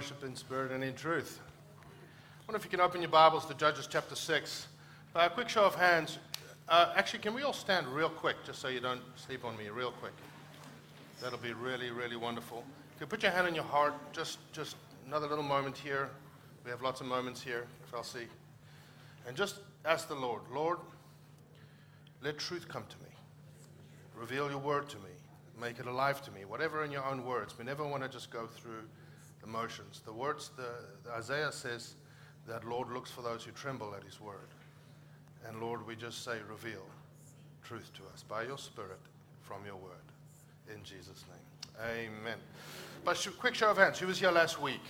[0.00, 1.40] worship in spirit and in truth.
[1.82, 1.84] I
[2.48, 4.66] wonder if you can open your Bibles to Judges chapter 6.
[5.12, 6.16] By a quick show of hands,
[6.70, 9.68] uh, actually, can we all stand real quick just so you don't sleep on me,
[9.68, 10.14] real quick?
[11.20, 12.60] That'll be really, really wonderful.
[12.96, 13.92] Can you put your hand on your heart?
[14.14, 16.08] Just, just another little moment here.
[16.64, 18.24] We have lots of moments here, if I'll see.
[19.28, 20.78] And just ask the Lord, Lord,
[22.22, 23.14] let truth come to me.
[24.16, 25.10] Reveal your word to me.
[25.60, 26.46] Make it alive to me.
[26.46, 27.58] Whatever in your own words.
[27.58, 28.84] We never want to just go through
[29.40, 30.00] the motions.
[30.04, 30.68] The words, the,
[31.04, 31.94] the Isaiah says
[32.46, 34.48] that Lord looks for those who tremble at his word.
[35.46, 36.84] And Lord, we just say, reveal
[37.62, 39.00] truth to us by your spirit
[39.42, 39.92] from your word.
[40.72, 42.10] In Jesus' name.
[42.22, 42.38] Amen.
[43.04, 43.98] But sh- quick show of hands.
[43.98, 44.82] Who was here last week?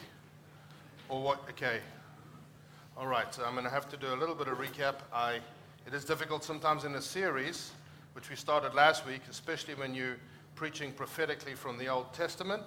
[1.08, 1.42] Or what?
[1.50, 1.78] Okay.
[2.96, 3.32] All right.
[3.32, 4.96] So I'm going to have to do a little bit of recap.
[5.12, 5.40] I,
[5.86, 7.72] it is difficult sometimes in a series,
[8.14, 10.16] which we started last week, especially when you're
[10.56, 12.62] preaching prophetically from the Old Testament.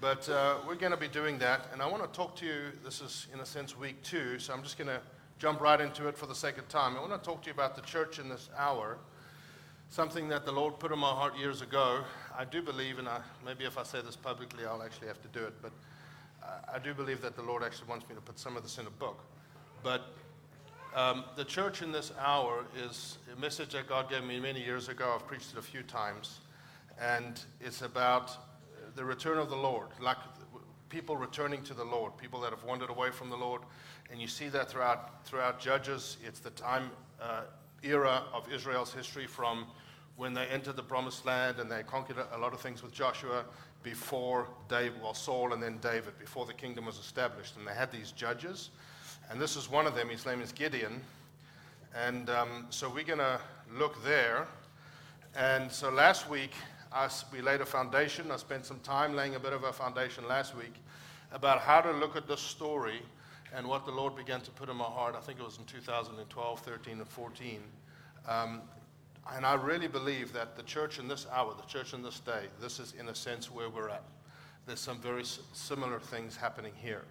[0.00, 1.66] But uh, we're going to be doing that.
[1.72, 2.72] And I want to talk to you.
[2.82, 4.38] This is, in a sense, week two.
[4.38, 5.00] So I'm just going to
[5.38, 6.96] jump right into it for the sake of time.
[6.96, 8.96] I want to talk to you about the church in this hour.
[9.90, 12.02] Something that the Lord put in my heart years ago.
[12.34, 15.28] I do believe, and I, maybe if I say this publicly, I'll actually have to
[15.38, 15.52] do it.
[15.60, 15.72] But
[16.72, 18.86] I do believe that the Lord actually wants me to put some of this in
[18.86, 19.22] a book.
[19.82, 20.14] But
[20.96, 24.88] um, the church in this hour is a message that God gave me many years
[24.88, 25.12] ago.
[25.14, 26.40] I've preached it a few times.
[26.98, 28.30] And it's about
[28.96, 30.18] the return of the Lord, like
[30.88, 33.62] people returning to the Lord, people that have wandered away from the Lord.
[34.10, 36.16] And you see that throughout, throughout Judges.
[36.24, 36.90] It's the time
[37.22, 37.42] uh,
[37.82, 39.66] era of Israel's history from
[40.16, 43.44] when they entered the promised land and they conquered a lot of things with Joshua
[43.82, 47.56] before David, well, Saul and then David, before the kingdom was established.
[47.56, 48.70] And they had these judges.
[49.30, 50.08] And this is one of them.
[50.08, 51.00] His name is Gideon.
[51.94, 53.40] And um, so we're going to
[53.72, 54.46] look there.
[55.34, 56.52] And so last week,
[56.92, 58.30] us, we laid a foundation.
[58.30, 60.74] I spent some time laying a bit of a foundation last week
[61.32, 63.02] about how to look at this story
[63.54, 65.14] and what the Lord began to put in my heart.
[65.16, 67.60] I think it was in 2012, 13, and 14.
[68.28, 68.62] Um,
[69.32, 72.44] and I really believe that the church in this hour, the church in this day,
[72.60, 74.04] this is in a sense where we're at.
[74.66, 77.04] There's some very similar things happening here.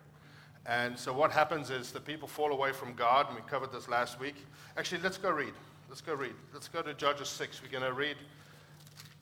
[0.66, 3.88] And so what happens is the people fall away from God, and we covered this
[3.88, 4.36] last week.
[4.78, 5.54] Actually, let's go read.
[5.88, 6.36] Let's go read.
[6.54, 7.62] Let's go to Judges 6.
[7.64, 8.18] We're going to read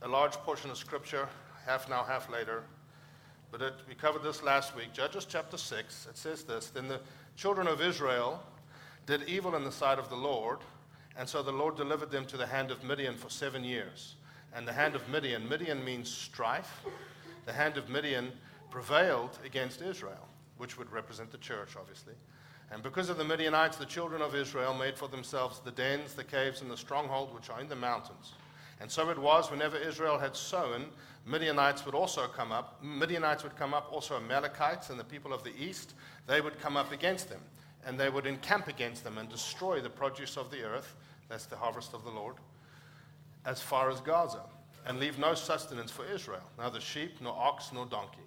[0.02, 1.28] a large portion of Scripture,
[1.66, 2.64] half now, half later.
[3.52, 4.94] But it, we covered this last week.
[4.94, 7.00] Judges chapter 6, it says this Then the
[7.36, 8.44] children of Israel
[9.06, 10.60] did evil in the sight of the Lord,
[11.18, 14.16] and so the Lord delivered them to the hand of Midian for seven years.
[14.54, 16.84] And the hand of Midian, Midian means strife.
[17.46, 18.32] The hand of Midian
[18.70, 20.28] prevailed against Israel,
[20.58, 22.14] which would represent the church, obviously.
[22.72, 26.24] And because of the Midianites, the children of Israel made for themselves the dens, the
[26.24, 28.34] caves, and the stronghold which are in the mountains.
[28.80, 30.86] And so it was whenever Israel had sown,
[31.26, 32.82] Midianites would also come up.
[32.84, 35.94] Midianites would come up, also Amalekites and the people of the east.
[36.26, 37.42] They would come up against them,
[37.86, 40.96] and they would encamp against them and destroy the produce of the earth.
[41.28, 42.36] That's the harvest of the Lord,
[43.46, 44.44] as far as Gaza,
[44.86, 48.22] and leave no sustenance for Israel, neither sheep, nor ox, nor donkey.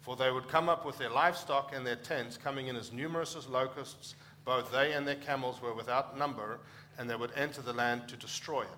[0.00, 3.36] For they would come up with their livestock and their tents, coming in as numerous
[3.36, 4.16] as locusts.
[4.44, 6.58] Both they and their camels were without number,
[6.98, 8.68] and they would enter the land to destroy it.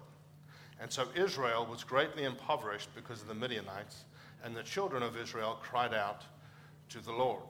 [0.80, 4.04] And so Israel was greatly impoverished because of the Midianites,
[4.42, 6.22] and the children of Israel cried out
[6.90, 7.44] to the Lord.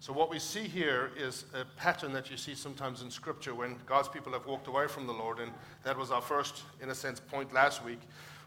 [0.00, 3.76] So, what we see here is a pattern that you see sometimes in Scripture when
[3.84, 5.40] God's people have walked away from the Lord.
[5.40, 5.50] And
[5.82, 7.98] that was our first, in a sense, point last week.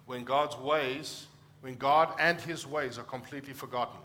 [0.06, 1.28] When God's ways,
[1.60, 4.00] when God and his ways are completely forgotten.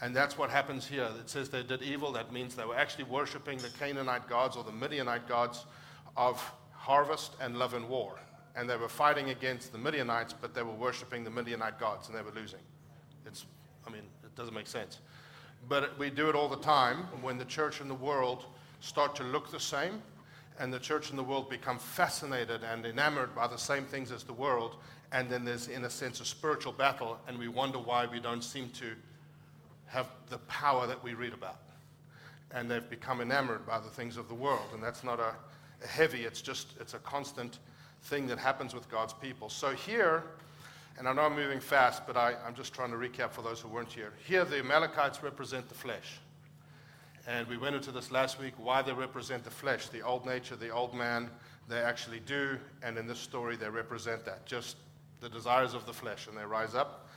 [0.00, 1.08] And that's what happens here.
[1.18, 2.12] It says they did evil.
[2.12, 5.66] That means they were actually worshiping the Canaanite gods or the Midianite gods
[6.16, 8.20] of harvest and love and war
[8.58, 12.18] and they were fighting against the Midianites, but they were worshiping the Midianite gods, and
[12.18, 12.58] they were losing.
[13.24, 13.46] It's,
[13.86, 14.98] I mean, it doesn't make sense.
[15.68, 18.46] But we do it all the time when the church and the world
[18.80, 20.02] start to look the same,
[20.58, 24.24] and the church and the world become fascinated and enamored by the same things as
[24.24, 24.74] the world,
[25.12, 28.42] and then there's, in a sense, a spiritual battle, and we wonder why we don't
[28.42, 28.90] seem to
[29.86, 31.60] have the power that we read about.
[32.50, 35.32] And they've become enamored by the things of the world, and that's not a,
[35.84, 37.60] a heavy, it's just, it's a constant
[38.02, 39.48] thing that happens with God's people.
[39.48, 40.22] So here,
[40.98, 43.60] and I know I'm moving fast, but I, am just trying to recap for those
[43.60, 44.12] who weren't here.
[44.26, 46.18] Here, the Amalekites represent the flesh.
[47.26, 50.56] And we went into this last week why they represent the flesh, the old nature,
[50.56, 51.28] the old man.
[51.68, 52.58] They actually do.
[52.82, 54.76] And in this story, they represent that just
[55.20, 57.08] the desires of the flesh, and they rise up.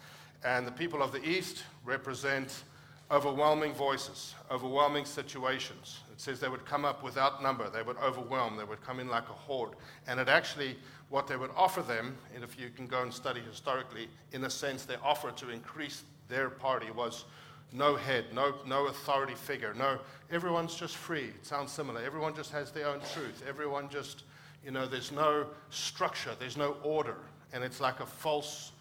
[0.44, 2.64] And the people of the East represent
[3.10, 6.00] overwhelming voices, overwhelming situations.
[6.22, 9.08] It says they would come up without number, they would overwhelm, they would come in
[9.08, 9.72] like a horde.
[10.06, 10.78] And it actually,
[11.10, 14.50] what they would offer them, and if you can go and study historically, in a
[14.52, 17.26] sense, their offer to increase their party was
[17.74, 19.74] no head, no, no authority figure.
[19.74, 19.98] No,
[20.32, 21.30] everyone's just free.
[21.30, 22.04] It sounds similar.
[22.04, 23.44] Everyone just has their own truth.
[23.50, 24.22] Everyone just,
[24.64, 27.18] you know, there's no structure, there's no order.
[27.52, 28.74] And it's like a false,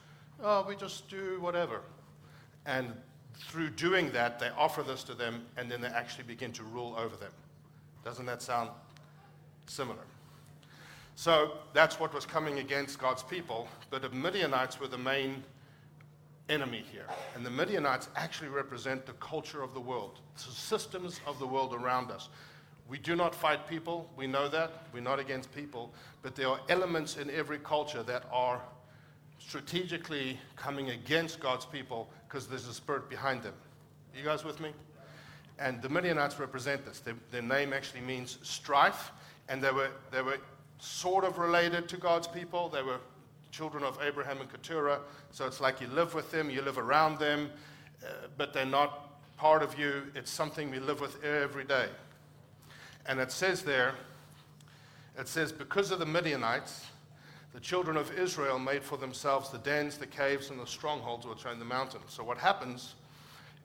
[0.42, 1.81] oh, we just do whatever.
[2.66, 2.92] And
[3.40, 6.94] through doing that, they offer this to them, and then they actually begin to rule
[6.98, 7.32] over them.
[8.04, 8.70] Doesn't that sound
[9.66, 9.98] similar?
[11.16, 13.69] So that's what was coming against God's people.
[13.90, 15.42] But the Midianites were the main
[16.48, 17.06] enemy here.
[17.34, 21.75] And the Midianites actually represent the culture of the world, the systems of the world
[21.75, 22.28] around us.
[22.88, 24.84] We do not fight people, we know that.
[24.92, 25.92] We're not against people.
[26.22, 28.60] But there are elements in every culture that are
[29.40, 33.54] strategically coming against God's people because there's a spirit behind them.
[34.16, 34.70] You guys with me?
[35.58, 37.00] And the Midianites represent this.
[37.00, 39.10] Their, their name actually means strife,
[39.48, 40.38] and they were, they were
[40.78, 42.69] sort of related to God's people.
[42.69, 42.98] They were
[43.50, 45.00] children of Abraham and Keturah.
[45.32, 47.50] So it's like you live with them, you live around them,
[48.02, 50.04] uh, but they're not part of you.
[50.14, 51.88] It's something we live with every day.
[53.06, 53.94] And it says there,
[55.19, 56.87] it says, because of the Midianites,
[57.52, 61.44] the children of Israel made for themselves the dens, the caves, and the strongholds which
[61.47, 62.05] are in the mountains.
[62.08, 62.94] So what happens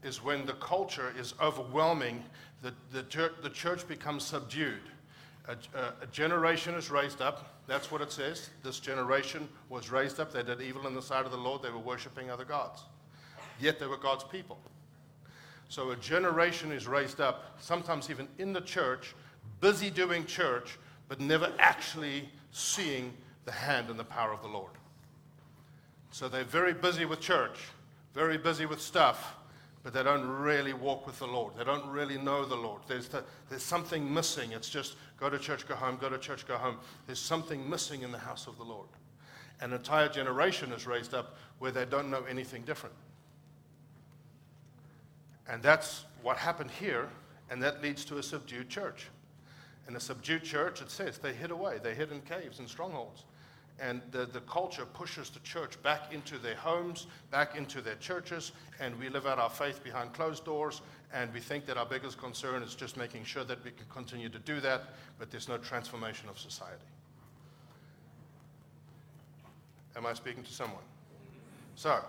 [0.03, 2.23] is when the culture is overwhelming,
[2.61, 4.81] the, the, church, the church becomes subdued.
[5.47, 5.55] A,
[6.01, 7.61] a, generation is raised up.
[7.67, 8.49] That's what it says.
[8.63, 10.31] This generation was raised up.
[10.31, 11.61] They did evil in the sight of the Lord.
[11.61, 12.81] They were worshiping other gods.
[13.59, 14.57] Yet they were God's people.
[15.69, 19.15] So a generation is raised up, sometimes even in the church,
[19.61, 20.77] busy doing church,
[21.07, 23.13] but never actually seeing
[23.45, 24.71] the hand and the power of the Lord.
[26.11, 27.59] So they're very busy with church,
[28.13, 29.35] very busy with stuff,
[29.83, 31.53] but they don't really walk with the Lord.
[31.57, 32.81] They don't really know the Lord.
[32.87, 34.51] There's, the, there's something missing.
[34.51, 36.77] It's just go to church, go home, go to church, go home.
[37.05, 38.87] There's something missing in the house of the Lord.
[39.61, 42.95] An entire generation is raised up where they don't know anything different.
[45.47, 47.09] And that's what happened here,
[47.51, 49.07] and that leads to a subdued church.
[49.87, 53.25] In a subdued church, it says they hid away, they hid in caves and strongholds
[53.79, 58.53] and the, the culture pushes the church back into their homes, back into their churches,
[58.79, 60.81] and we live out our faith behind closed doors,
[61.13, 64.29] and we think that our biggest concern is just making sure that we can continue
[64.29, 66.85] to do that, but there's no transformation of society.
[69.95, 70.83] Am I speaking to someone?
[71.75, 71.99] So,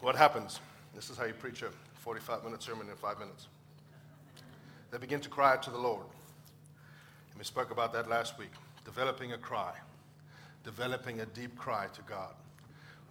[0.00, 0.60] what happens?
[0.94, 3.48] This is how you preach a 45 minute sermon in five minutes.
[4.90, 6.06] They begin to cry out to the Lord.
[7.38, 8.50] We spoke about that last week.
[8.84, 9.74] Developing a cry,
[10.64, 12.34] developing a deep cry to God.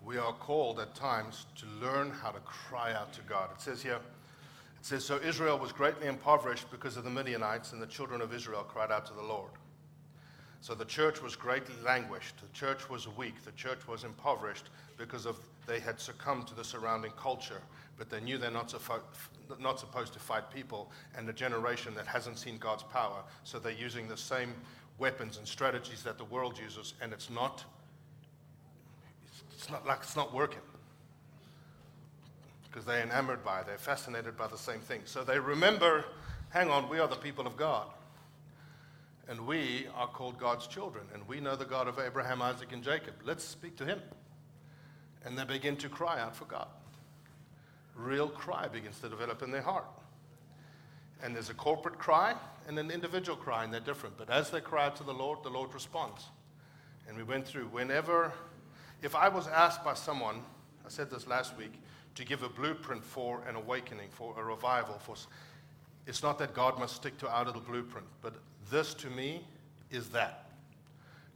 [0.06, 3.50] We are called at times to learn how to cry out to God.
[3.54, 7.82] It says here, it says, So Israel was greatly impoverished because of the Midianites, and
[7.82, 9.50] the children of Israel cried out to the Lord.
[10.66, 12.42] So the church was greatly languished.
[12.42, 13.46] The church was weak.
[13.46, 17.62] The church was impoverished because of they had succumbed to the surrounding culture,
[18.00, 18.74] but they knew they're not,
[19.60, 23.22] not supposed to fight people and a generation that hasn't seen God's power.
[23.44, 24.56] So they're using the same
[24.98, 27.64] weapons and strategies that the world uses, and it's not,
[29.54, 30.66] it's not like it's not working.
[32.64, 35.02] Because they're enamored by it, they're fascinated by the same thing.
[35.06, 36.06] So they remember
[36.50, 37.86] hang on, we are the people of God.
[39.28, 42.84] And we are called God's children, and we know the God of Abraham, Isaac, and
[42.84, 43.16] Jacob.
[43.24, 44.00] Let's speak to him.
[45.24, 46.68] And they begin to cry out for God
[47.96, 49.86] real cry begins to develop in their heart.
[51.24, 52.36] And there's a corporate cry
[52.68, 54.18] and an individual cry, and they're different.
[54.18, 56.26] But as they cry out to the Lord, the Lord responds.
[57.08, 58.34] And we went through whenever,
[59.02, 60.42] if I was asked by someone,
[60.86, 61.74] I said this last week,
[62.16, 65.16] to give a blueprint for an awakening, for a revival, for
[66.08, 68.36] it's not that God must stick to our little blueprint, but
[68.70, 69.42] this to me
[69.92, 70.50] is that.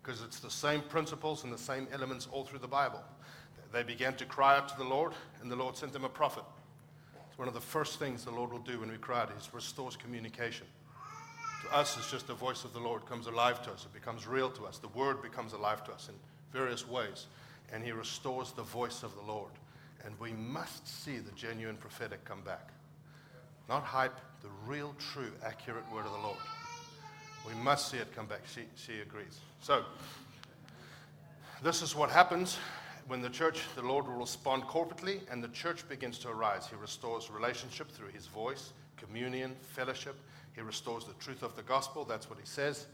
[0.01, 3.03] Because it's the same principles and the same elements all through the Bible
[3.71, 6.43] they began to cry out to the Lord, and the Lord sent them a prophet.
[7.29, 9.49] It's one of the first things the Lord will do when we cry out, He
[9.53, 10.65] restores communication.
[11.63, 13.85] To us, it's just the voice of the Lord comes alive to us.
[13.85, 14.77] It becomes real to us.
[14.77, 16.15] The word becomes alive to us in
[16.53, 17.27] various ways.
[17.73, 19.51] And He restores the voice of the Lord.
[20.05, 22.69] And we must see the genuine prophetic come back.
[23.67, 26.39] Not hype, the real, true, accurate word of the Lord.
[27.49, 28.41] We must see it come back.
[28.53, 29.39] She, she agrees.
[29.61, 29.83] So,
[31.63, 32.57] this is what happens
[33.07, 36.67] when the church, the Lord will respond corporately and the church begins to arise.
[36.67, 40.15] He restores relationship through his voice, communion, fellowship.
[40.53, 42.05] He restores the truth of the gospel.
[42.05, 42.85] That's what he says.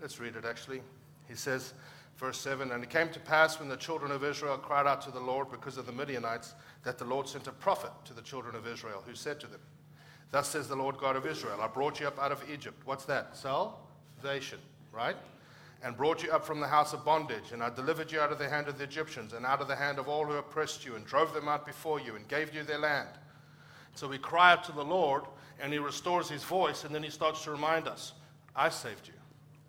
[0.00, 0.82] Let's read it actually.
[1.28, 1.72] He says,
[2.16, 5.10] verse 7 And it came to pass when the children of Israel cried out to
[5.10, 8.56] the Lord because of the Midianites that the Lord sent a prophet to the children
[8.56, 9.60] of Israel who said to them,
[10.30, 12.82] Thus says the Lord God of Israel, I brought you up out of Egypt.
[12.84, 13.36] What's that?
[14.20, 14.58] Salvation,
[14.92, 15.16] right?
[15.82, 18.38] and brought you up from the house of bondage, and I delivered you out of
[18.38, 20.94] the hand of the Egyptians and out of the hand of all who oppressed you,
[20.94, 23.08] and drove them out before you, and gave you their land.
[23.94, 25.24] So we cry out to the Lord,
[25.58, 28.12] and He restores His voice, and then He starts to remind us,
[28.54, 29.14] I saved you.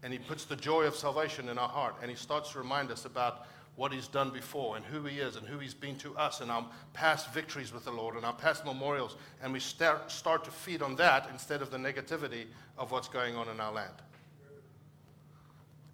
[0.03, 2.91] And He puts the joy of salvation in our heart, and He starts to remind
[2.91, 3.46] us about
[3.77, 6.51] what He's done before, and who He is, and who He's been to us, and
[6.51, 10.51] our past victories with the Lord, and our past memorials, and we start, start to
[10.51, 13.93] feed on that instead of the negativity of what's going on in our land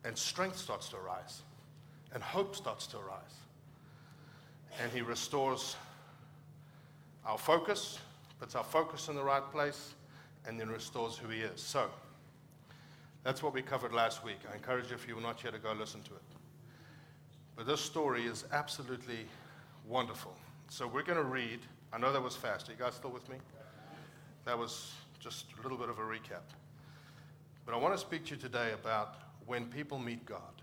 [0.07, 1.41] and strength starts to arise,
[2.13, 3.35] and hope starts to arise.
[4.81, 5.75] And He restores
[7.25, 7.99] our focus,
[8.39, 9.95] puts our focus in the right place,
[10.47, 11.59] and then restores who He is.
[11.59, 11.89] So,
[13.25, 14.39] that's what we covered last week.
[14.49, 16.21] I encourage you, if you were not here, to go listen to it.
[17.57, 19.25] But this story is absolutely
[19.85, 20.33] wonderful.
[20.69, 21.59] So, we're going to read.
[21.91, 22.69] I know that was fast.
[22.69, 23.35] Are you guys still with me?
[24.45, 26.47] That was just a little bit of a recap.
[27.65, 30.61] But I want to speak to you today about when people meet God.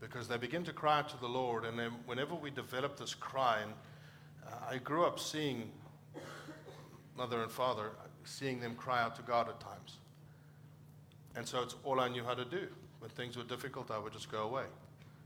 [0.00, 3.14] Because they begin to cry out to the Lord, and then whenever we develop this
[3.14, 3.72] cry, and
[4.46, 5.70] uh, I grew up seeing
[7.16, 7.90] mother and father,
[8.24, 9.98] seeing them cry out to God at times.
[11.34, 12.66] And so it's all I knew how to do.
[12.98, 14.64] When things were difficult, I would just go away.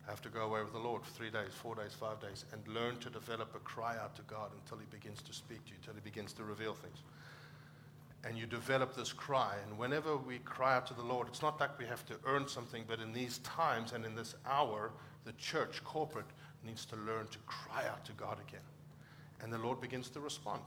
[0.07, 2.45] I have to go away with the Lord for three days, four days, five days,
[2.53, 5.71] and learn to develop a cry out to God until He begins to speak to
[5.71, 6.99] you, until He begins to reveal things
[8.25, 9.55] and you develop this cry.
[9.67, 12.47] And whenever we cry out to the Lord, it's not like we have to earn
[12.47, 14.93] something, but in these times and in this hour,
[15.25, 16.27] the church, corporate,
[16.65, 18.61] needs to learn to cry out to God again.
[19.41, 20.63] And the Lord begins to respond.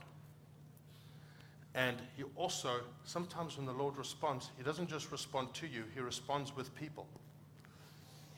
[1.74, 6.00] And He also, sometimes when the Lord responds, He doesn't just respond to you, He
[6.00, 7.06] responds with people.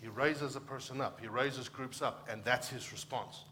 [0.00, 3.44] He raises a person up, He raises groups up, and that's His response.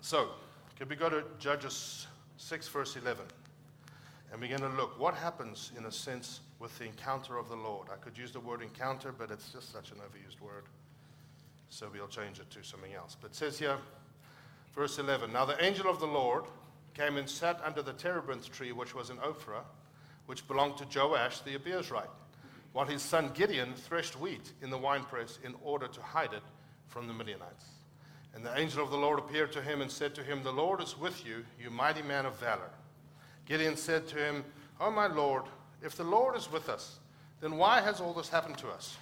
[0.00, 0.30] So,
[0.78, 2.06] can we go to Judges
[2.36, 3.24] 6, verse 11?
[4.32, 7.56] And we're going to look what happens, in a sense, with the encounter of the
[7.56, 7.88] Lord.
[7.92, 10.64] I could use the word encounter, but it's just such an overused word.
[11.68, 13.16] So we'll change it to something else.
[13.20, 13.76] But it says here,
[14.74, 16.44] verse 11 Now the angel of the Lord
[16.94, 19.62] came and sat under the terebinth tree, which was in Ophrah,
[20.26, 22.10] which belonged to Joash the Abiezrite,
[22.72, 26.42] while his son Gideon threshed wheat in the winepress in order to hide it
[26.86, 27.66] from the Midianites.
[28.34, 30.80] And the angel of the Lord appeared to him and said to him, The Lord
[30.80, 32.70] is with you, you mighty man of valor.
[33.50, 34.44] Gideon said to him,
[34.80, 35.42] Oh, my Lord,
[35.82, 37.00] if the Lord is with us,
[37.40, 38.96] then why has all this happened to us?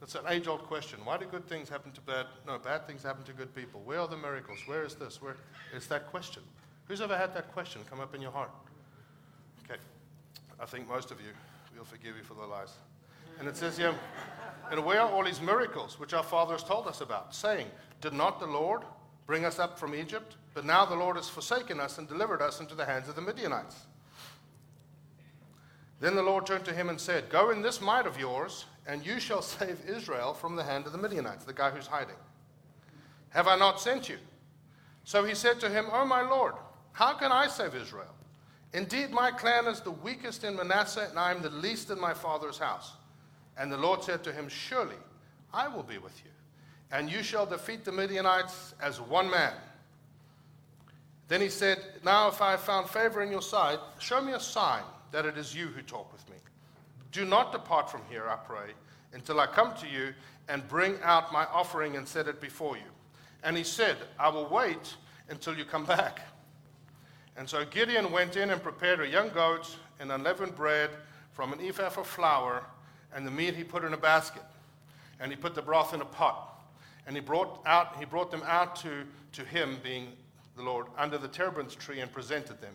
[0.00, 1.00] That's an age old question.
[1.04, 2.24] Why do good things happen to bad?
[2.46, 3.82] No, bad things happen to good people.
[3.84, 4.60] Where are the miracles?
[4.64, 5.20] Where is this?
[5.20, 5.36] Where
[5.74, 6.42] is that question?
[6.88, 8.50] Who's ever had that question come up in your heart?
[9.64, 9.78] Okay.
[10.58, 11.32] I think most of you
[11.76, 12.72] will forgive you for the lies.
[13.38, 13.94] And it says here,
[14.70, 17.66] and where are all these miracles which our fathers told us about, saying,
[18.00, 18.80] Did not the Lord
[19.26, 20.36] bring us up from Egypt?
[20.54, 23.20] But now the Lord has forsaken us and delivered us into the hands of the
[23.20, 23.86] Midianites.
[26.00, 29.04] Then the Lord turned to him and said, Go in this might of yours, and
[29.04, 32.16] you shall save Israel from the hand of the Midianites, the guy who's hiding.
[33.30, 34.18] Have I not sent you?
[35.04, 36.54] So he said to him, Oh, my Lord,
[36.92, 38.14] how can I save Israel?
[38.72, 42.12] Indeed, my clan is the weakest in Manasseh, and I am the least in my
[42.12, 42.92] father's house.
[43.56, 44.96] And the Lord said to him, Surely
[45.52, 46.30] I will be with you,
[46.92, 49.52] and you shall defeat the Midianites as one man.
[51.28, 54.40] Then he said, Now if I have found favor in your sight, show me a
[54.40, 56.36] sign that it is you who talk with me.
[57.12, 58.72] Do not depart from here, I pray,
[59.12, 60.12] until I come to you
[60.48, 62.84] and bring out my offering and set it before you.
[63.42, 64.94] And he said, I will wait
[65.28, 66.20] until you come back.
[67.36, 70.90] And so Gideon went in and prepared a young goat and unleavened bread
[71.32, 72.64] from an ephah of flour,
[73.14, 74.42] and the meat he put in a basket.
[75.20, 76.55] And he put the broth in a pot.
[77.06, 80.08] And he brought, out, he brought them out to, to him, being
[80.56, 82.74] the Lord under the terebinth tree and presented them.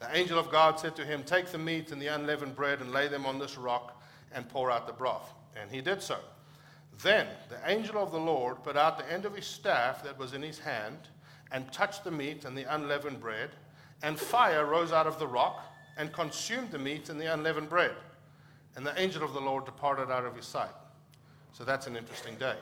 [0.00, 2.92] The angel of God said to him, Take the meat and the unleavened bread and
[2.92, 5.32] lay them on this rock and pour out the broth.
[5.60, 6.18] And he did so.
[7.02, 10.34] Then the angel of the Lord put out the end of his staff that was
[10.34, 10.98] in his hand
[11.52, 13.50] and touched the meat and the unleavened bread,
[14.02, 15.64] and fire rose out of the rock
[15.96, 17.94] and consumed the meat and the unleavened bread.
[18.76, 20.70] And the angel of the Lord departed out of his sight.
[21.52, 22.56] So that's an interesting day.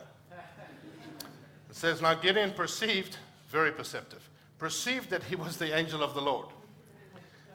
[1.71, 3.17] It says, Now Gideon perceived,
[3.49, 6.47] very perceptive, perceived that he was the angel of the Lord.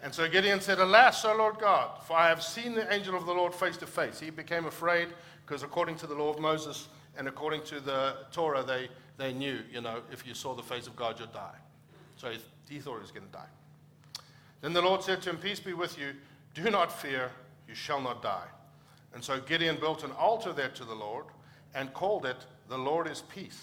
[0.04, 3.26] And so Gideon said, Alas, O Lord God, for I have seen the angel of
[3.26, 4.20] the Lord face to face.
[4.20, 5.08] He became afraid
[5.46, 9.60] because, according to the law of Moses and according to the Torah, they, they knew,
[9.72, 11.56] you know, if you saw the face of God, you'd die.
[12.18, 12.40] So he,
[12.70, 13.48] he thought he was going to die.
[14.60, 16.14] Then the Lord said to him, Peace be with you.
[16.54, 17.32] Do not fear,
[17.68, 18.48] you shall not die.
[19.14, 21.26] And so Gideon built an altar there to the Lord
[21.76, 23.62] and called it, The Lord is Peace.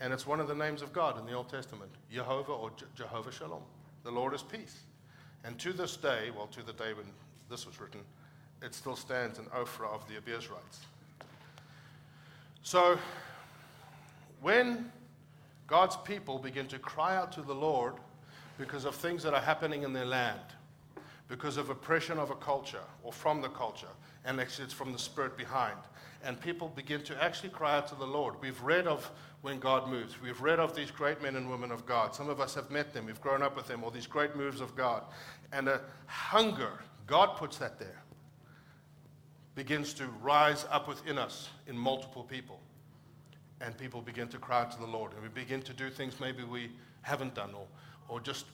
[0.00, 2.86] And it's one of the names of God in the Old Testament Jehovah or Je-
[2.94, 3.62] Jehovah Shalom.
[4.02, 4.80] The Lord is peace.
[5.44, 7.06] And to this day, well, to the day when
[7.50, 8.00] this was written,
[8.62, 10.86] it still stands in Ophrah of the Abiezrites.
[12.62, 12.98] So,
[14.40, 14.90] when
[15.66, 17.94] God's people begin to cry out to the Lord
[18.58, 20.40] because of things that are happening in their land,
[21.28, 23.88] because of oppression of a culture or from the culture,
[24.24, 25.76] and actually it's from the spirit behind,
[26.24, 28.34] and people begin to actually cry out to the Lord.
[28.40, 29.10] We've read of
[29.42, 30.20] when God moves.
[30.20, 32.14] We've read of these great men and women of God.
[32.14, 34.60] Some of us have met them, we've grown up with them, all these great moves
[34.60, 35.04] of God.
[35.52, 38.02] And a hunger, God puts that there,
[39.54, 42.58] begins to rise up within us in multiple people.
[43.60, 45.12] And people begin to cry out to the Lord.
[45.12, 46.70] And we begin to do things maybe we
[47.02, 47.66] haven't done or,
[48.08, 48.46] or just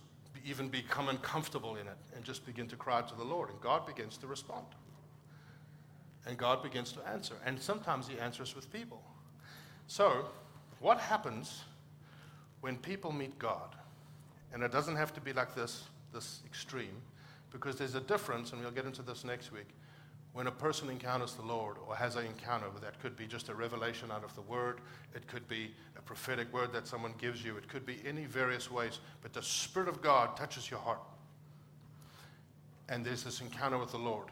[0.44, 3.50] even become uncomfortable in it and just begin to cry out to the Lord.
[3.50, 4.66] And God begins to respond.
[6.26, 7.34] And God begins to answer.
[7.44, 9.02] And sometimes He answers with people.
[9.86, 10.26] So,
[10.80, 11.64] what happens
[12.60, 13.74] when people meet God?
[14.52, 17.02] And it doesn't have to be like this, this extreme,
[17.52, 19.68] because there's a difference, and we'll get into this next week,
[20.32, 23.54] when a person encounters the Lord or has an encounter, that could be just a
[23.54, 24.80] revelation out of the Word,
[25.14, 28.70] it could be a prophetic word that someone gives you, it could be any various
[28.70, 31.00] ways, but the Spirit of God touches your heart.
[32.88, 34.28] And there's this encounter with the Lord.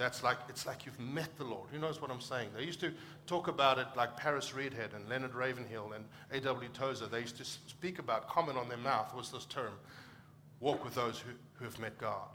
[0.00, 1.68] That's like, it's like you've met the Lord.
[1.70, 2.48] Who knows what I'm saying?
[2.56, 2.90] They used to
[3.26, 6.70] talk about it like Paris Reidhead and Leonard Ravenhill and A.W.
[6.70, 7.06] Tozer.
[7.06, 9.74] They used to speak about, common on their mouth was this term
[10.58, 12.30] walk with those who, who have met God.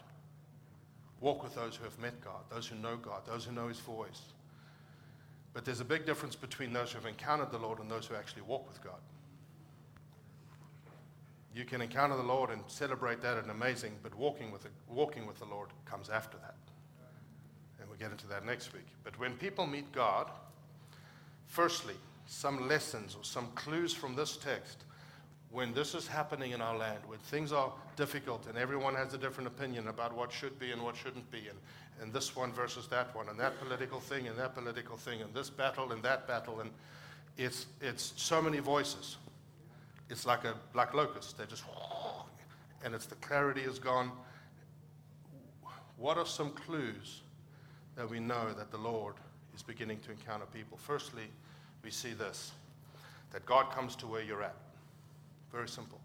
[1.22, 3.80] Walk with those who have met God, those who know God, those who know His
[3.80, 4.22] voice.
[5.52, 8.14] But there's a big difference between those who have encountered the Lord and those who
[8.14, 9.02] actually walk with God.
[11.56, 15.26] You can encounter the Lord and celebrate that and amazing, but walking with, the, walking
[15.26, 16.54] with the Lord comes after that.
[17.96, 18.88] We'll get into that next week.
[19.04, 20.30] But when people meet God,
[21.48, 21.94] firstly,
[22.28, 24.84] some lessons or some clues from this text
[25.50, 29.18] when this is happening in our land, when things are difficult and everyone has a
[29.18, 31.58] different opinion about what should be and what shouldn't be, and,
[32.02, 35.34] and this one versus that one, and that political thing and that political thing, and
[35.34, 36.72] this battle and that battle, and
[37.38, 39.16] it's, it's so many voices.
[40.10, 41.38] It's like a black locust.
[41.38, 41.64] They're just,
[42.84, 44.12] and it's the clarity is gone.
[45.98, 47.22] What are some clues
[47.96, 49.16] that we know that the Lord
[49.56, 50.78] is beginning to encounter people?
[50.78, 51.24] Firstly,
[51.84, 52.52] we see this
[53.32, 54.56] that God comes to where you're at.
[55.52, 56.00] Very simple.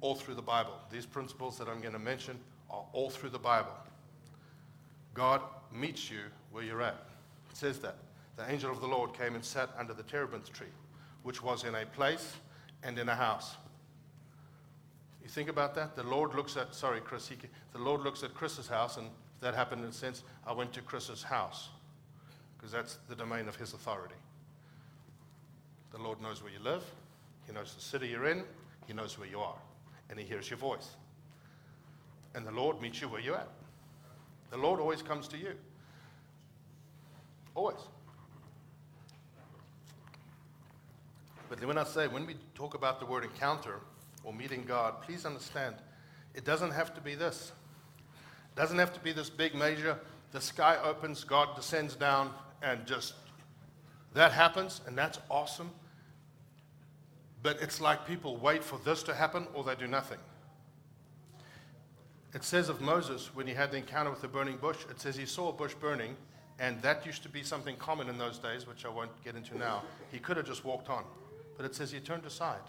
[0.00, 0.74] All through the Bible.
[0.90, 2.38] These principles that I'm going to mention
[2.70, 3.72] are all through the Bible.
[5.14, 5.40] God
[5.72, 6.20] meets you
[6.52, 7.06] where you're at.
[7.50, 7.96] It says that.
[8.36, 10.72] The angel of the Lord came and sat under the terebinth tree,
[11.22, 12.34] which was in a place
[12.82, 13.56] and in a house.
[15.22, 15.94] You think about that?
[15.94, 17.36] The Lord looks at, sorry, Chris, he,
[17.72, 19.08] the Lord looks at Chris's house, and
[19.42, 21.68] that happened in a sense, I went to Chris's house,
[22.56, 24.14] because that's the domain of his authority.
[25.92, 26.82] The Lord knows where you live,
[27.46, 28.44] he knows the city you're in,
[28.86, 29.58] He knows where you are,
[30.08, 30.96] and He hears your voice.
[32.34, 33.48] And the Lord meets you where you're at.
[34.50, 35.52] The Lord always comes to you.
[37.54, 37.80] Always.
[41.48, 43.80] But when I say, when we talk about the word encounter
[44.24, 45.74] or meeting God, please understand,
[46.34, 47.52] it doesn't have to be this.
[48.54, 49.98] Doesn't have to be this big major,
[50.32, 53.14] the sky opens, God descends down, and just
[54.14, 55.70] that happens, and that's awesome.
[57.42, 60.18] But it's like people wait for this to happen or they do nothing.
[62.34, 65.16] It says of Moses, when he had the encounter with the burning bush, it says
[65.16, 66.16] he saw a bush burning,
[66.58, 69.58] and that used to be something common in those days, which I won't get into
[69.58, 69.82] now.
[70.10, 71.04] He could have just walked on.
[71.56, 72.62] But it says he turned aside.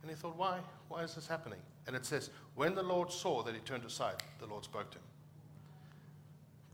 [0.00, 0.60] And he thought, why?
[0.88, 1.58] Why is this happening?
[1.86, 4.98] And it says, when the Lord saw that he turned aside, the Lord spoke to
[4.98, 5.04] him.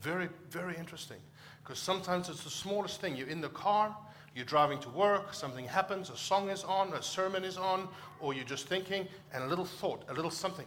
[0.00, 1.18] Very, very interesting.
[1.62, 3.16] Because sometimes it's the smallest thing.
[3.16, 3.96] You're in the car,
[4.34, 7.88] you're driving to work, something happens, a song is on, a sermon is on,
[8.20, 10.66] or you're just thinking, and a little thought, a little something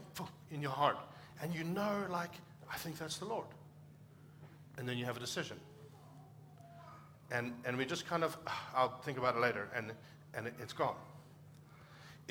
[0.51, 0.97] in your heart.
[1.41, 2.32] And you know, like,
[2.71, 3.47] I think that's the Lord.
[4.77, 5.58] And then you have a decision.
[7.32, 8.38] And, and we just kind of,
[8.75, 9.93] I'll think about it later, and,
[10.34, 10.95] and it, it's gone.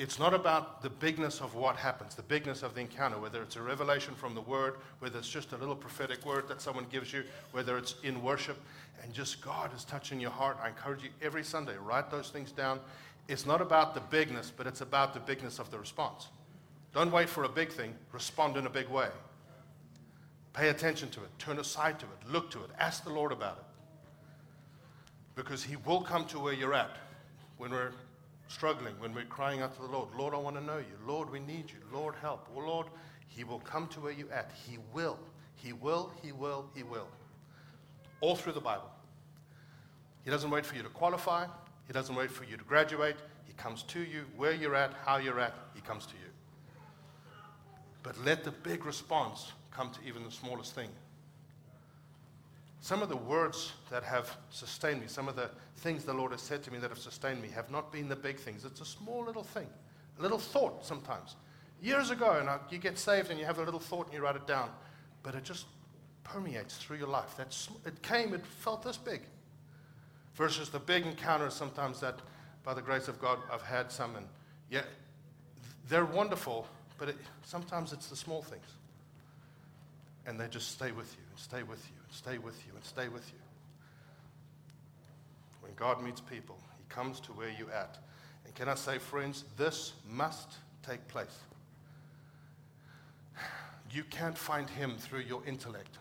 [0.01, 3.55] It's not about the bigness of what happens, the bigness of the encounter, whether it's
[3.55, 7.13] a revelation from the Word, whether it's just a little prophetic word that someone gives
[7.13, 8.57] you, whether it's in worship,
[9.03, 10.57] and just God is touching your heart.
[10.59, 12.79] I encourage you every Sunday, write those things down.
[13.27, 16.29] It's not about the bigness, but it's about the bigness of the response.
[16.95, 19.09] Don't wait for a big thing, respond in a big way.
[20.53, 23.59] Pay attention to it, turn aside to it, look to it, ask the Lord about
[23.59, 23.65] it.
[25.35, 26.97] Because He will come to where you're at
[27.59, 27.91] when we're
[28.51, 30.97] struggling, when we're crying out to the Lord, Lord, I want to know you.
[31.07, 31.79] Lord, we need you.
[31.91, 32.47] Lord, help.
[32.55, 32.87] Oh, Lord,
[33.27, 34.51] He will come to where you're at.
[34.67, 35.17] He will.
[35.55, 37.07] He will, He will, He will.
[38.19, 38.91] All through the Bible.
[40.23, 41.45] He doesn't wait for you to qualify,
[41.87, 43.15] He doesn't wait for you to graduate.
[43.45, 46.29] He comes to you where you're at, how you're at, He comes to you.
[48.03, 50.89] But let the big response come to even the smallest thing.
[52.81, 56.41] Some of the words that have sustained me, some of the things the Lord has
[56.41, 58.65] said to me that have sustained me, have not been the big things.
[58.65, 59.67] It's a small little thing,
[60.17, 61.35] a little thought sometimes.
[61.79, 64.35] Years ago, and you get saved and you have a little thought and you write
[64.35, 64.69] it down,
[65.21, 65.65] but it just
[66.23, 67.35] permeates through your life.
[67.37, 69.21] That's, it came, it felt this big.
[70.33, 72.19] Versus the big encounters sometimes that,
[72.63, 74.25] by the grace of God, I've had some, and
[74.71, 74.83] yeah,
[75.87, 76.67] they're wonderful,
[76.97, 78.65] but it, sometimes it's the small things.
[80.25, 83.07] And they just stay with you, and stay with you, stay with you, and stay
[83.07, 83.39] with you.
[85.61, 87.97] When God meets people, He comes to where you're at.
[88.45, 90.53] And can I say, friends, this must
[90.85, 91.39] take place.
[93.91, 95.97] You can't find Him through your intellect.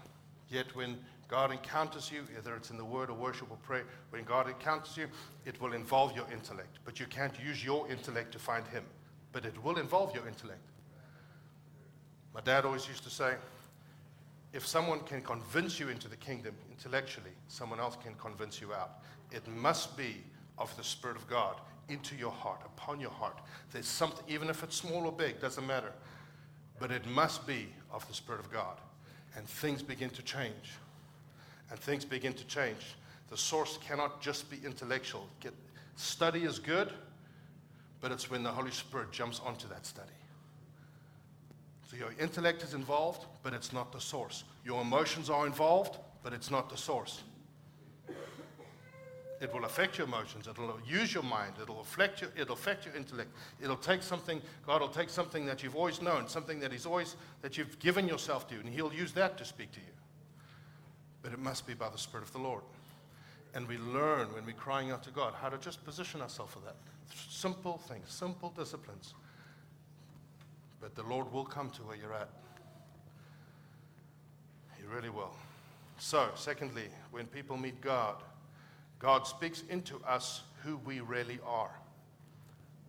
[0.48, 4.24] Yet when God encounters you, whether it's in the word or worship or prayer, when
[4.24, 5.06] God encounters you,
[5.44, 6.78] it will involve your intellect.
[6.84, 8.84] But you can't use your intellect to find Him.
[9.32, 10.60] But it will involve your intellect.
[12.34, 13.34] My dad always used to say,
[14.52, 19.02] if someone can convince you into the kingdom intellectually, someone else can convince you out.
[19.30, 20.16] It must be
[20.58, 21.56] of the Spirit of God
[21.88, 23.38] into your heart, upon your heart.
[23.72, 25.92] There's something, even if it's small or big, doesn't matter.
[26.78, 28.76] But it must be of the Spirit of God
[29.36, 30.74] and things begin to change.
[31.70, 32.96] And things begin to change.
[33.28, 35.28] The source cannot just be intellectual.
[35.40, 35.54] Get,
[35.96, 36.92] study is good,
[38.00, 40.08] but it's when the Holy Spirit jumps onto that study.
[41.90, 44.44] So your intellect is involved, but it's not the source.
[44.64, 47.24] Your emotions are involved, but it's not the source.
[49.40, 50.46] It will affect your emotions.
[50.46, 51.54] It'll use your mind.
[51.60, 53.30] It'll affect your, it'll affect your intellect.
[53.60, 57.16] It'll take something, God will take something that you've always known, something that He's always,
[57.42, 59.92] that you've given yourself to, and He'll use that to speak to you.
[61.22, 62.62] But it must be by the Spirit of the Lord.
[63.52, 66.60] And we learn when we're crying out to God how to just position ourselves for
[66.60, 66.76] that.
[67.28, 69.14] Simple things, simple disciplines.
[70.80, 72.30] But the Lord will come to where you're at.
[74.76, 75.34] He really will.
[75.98, 78.16] So, secondly, when people meet God,
[78.98, 81.72] God speaks into us who we really are.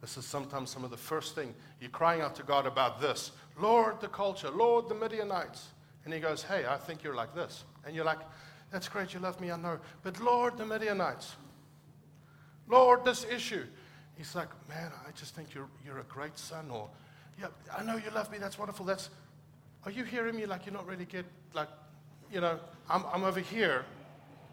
[0.02, 1.54] This is sometimes some of the first thing.
[1.80, 5.68] You're crying out to God about this Lord, the culture, Lord, the Midianites.
[6.06, 7.66] And He goes, Hey, I think you're like this.
[7.86, 8.20] And you're like,
[8.72, 9.80] That's great, you love me, I know.
[10.04, 11.36] But Lord, the Midianites.
[12.68, 13.66] Lord, this issue.
[14.16, 16.72] He's like, Man, I just think you're, you're a great son.
[16.72, 16.90] Or,
[17.42, 18.86] Yeah, I know you love me, that's wonderful.
[18.86, 19.10] That's,
[19.86, 21.70] are you hearing me like you're not really get, like,
[22.32, 23.84] you know, I'm, I'm over here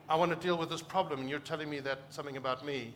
[0.09, 2.95] I want to deal with this problem, and you're telling me that something about me.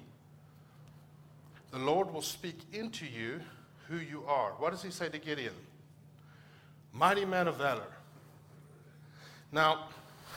[1.70, 3.40] The Lord will speak into you
[3.88, 4.52] who you are.
[4.52, 5.52] What does he say to Gideon?
[6.92, 7.92] Mighty man of valor.
[9.50, 9.88] Now,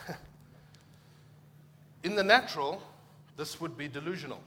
[2.04, 2.82] in the natural,
[3.38, 4.42] this would be delusional.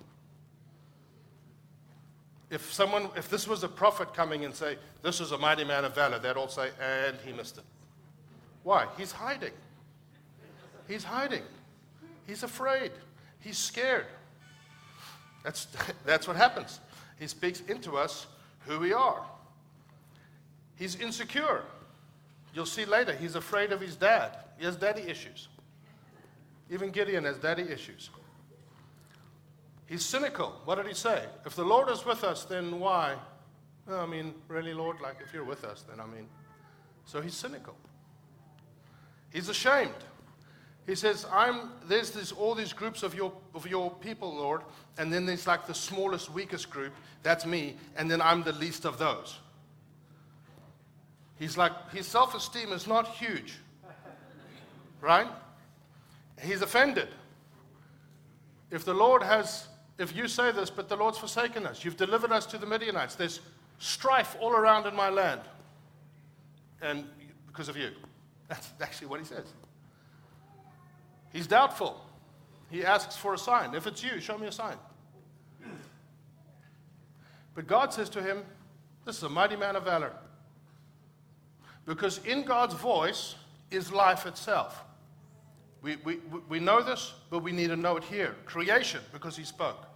[2.50, 5.84] If someone, if this was a prophet coming and say, this is a mighty man
[5.84, 7.64] of valor, they'd all say, and he missed it.
[8.62, 8.86] Why?
[8.96, 9.52] He's hiding.
[10.86, 11.42] He's hiding.
[12.26, 12.92] He's afraid.
[13.40, 14.06] He's scared.
[15.44, 15.66] That's,
[16.06, 16.80] that's what happens.
[17.18, 18.26] He speaks into us
[18.66, 19.24] who we are.
[20.76, 21.64] He's insecure.
[22.54, 24.36] You'll see later, he's afraid of his dad.
[24.58, 25.48] He has daddy issues.
[26.70, 28.10] Even Gideon has daddy issues.
[29.88, 30.60] He's cynical.
[30.66, 31.24] What did he say?
[31.46, 33.16] If the Lord is with us, then why?
[33.90, 36.28] I mean, really, Lord, like if you're with us, then I mean.
[37.06, 37.74] So he's cynical.
[39.32, 39.94] He's ashamed.
[40.86, 44.62] He says, I'm, there's this, all these groups of your, of your people, Lord,
[44.98, 48.86] and then there's like the smallest, weakest group, that's me, and then I'm the least
[48.86, 49.38] of those.
[51.38, 53.54] He's like, his self esteem is not huge,
[55.00, 55.28] right?
[56.42, 57.08] He's offended.
[58.70, 62.32] If the Lord has, if you say this, but the Lord's forsaken us, you've delivered
[62.32, 63.40] us to the Midianites, there's
[63.78, 65.40] strife all around in my land,
[66.80, 67.04] and
[67.46, 67.90] because of you.
[68.48, 69.46] That's actually what he says.
[71.32, 72.00] He's doubtful.
[72.70, 73.74] He asks for a sign.
[73.74, 74.76] If it's you, show me a sign.
[77.54, 78.44] But God says to him,
[79.04, 80.12] This is a mighty man of valor.
[81.86, 83.34] Because in God's voice
[83.70, 84.84] is life itself.
[85.82, 88.36] We, we, we know this, but we need to know it here.
[88.44, 89.87] Creation, because he spoke.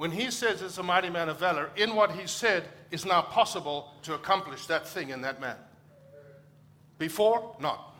[0.00, 3.20] When he says it's a mighty man of valor, in what he said is now
[3.20, 5.56] possible to accomplish that thing in that man.
[6.96, 7.94] Before, not.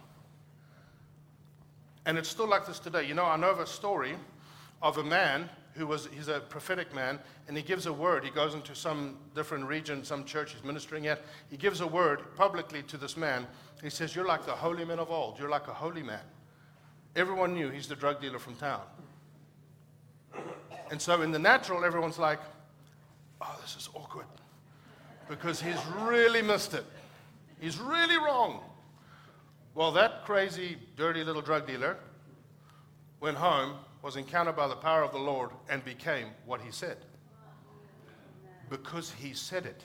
[2.07, 3.07] And it's still like this today.
[3.07, 4.15] You know, I know of a story
[4.81, 8.25] of a man who was, he's a prophetic man, and he gives a word.
[8.25, 11.21] He goes into some different region, some church he's ministering at.
[11.51, 13.47] He gives a word publicly to this man.
[13.83, 15.39] He says, You're like the holy men of old.
[15.39, 16.25] You're like a holy man.
[17.15, 18.81] Everyone knew he's the drug dealer from town.
[20.91, 22.41] And so in the natural, everyone's like,
[23.41, 24.27] Oh, this is awkward.
[25.29, 26.85] Because he's really missed it.
[27.61, 28.61] He's really wrong.
[29.75, 31.97] Well, that crazy, dirty little drug dealer
[33.21, 36.97] went home, was encountered by the power of the Lord, and became what he said.
[38.69, 39.85] Because he said it.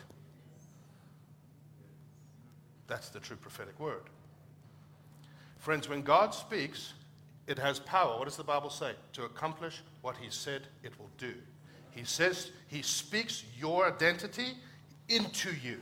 [2.87, 4.03] That's the true prophetic word.
[5.59, 6.93] Friends, when God speaks,
[7.47, 8.17] it has power.
[8.17, 8.93] What does the Bible say?
[9.13, 11.33] To accomplish what he said it will do.
[11.91, 14.53] He says he speaks your identity
[15.09, 15.79] into you.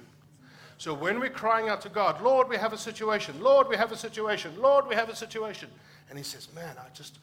[0.77, 3.41] So when we're crying out to God, Lord, we have a situation.
[3.41, 4.53] Lord, we have a situation.
[4.59, 5.69] Lord, we have a situation.
[6.09, 7.19] And he says, Man, I just,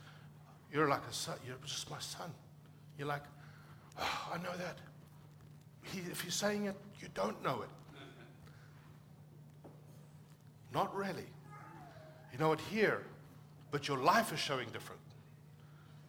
[0.73, 1.37] you're like a son.
[1.47, 2.33] You're just my son.
[3.01, 3.23] You're like,
[3.99, 4.77] oh, I know that.
[5.85, 9.71] He, if you're saying it, you don't know it.
[10.75, 11.25] Not really.
[12.31, 13.07] You know it here,
[13.71, 15.01] but your life is showing different.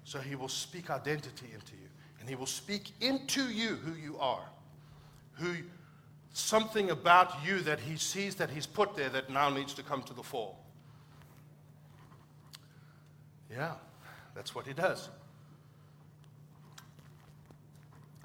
[0.03, 1.87] So he will speak identity into you,
[2.19, 4.45] and he will speak into you who you are,
[5.33, 5.55] who
[6.33, 10.01] something about you that he sees that he's put there that now needs to come
[10.03, 10.55] to the fore.
[13.49, 13.73] Yeah,
[14.33, 15.09] that's what he does.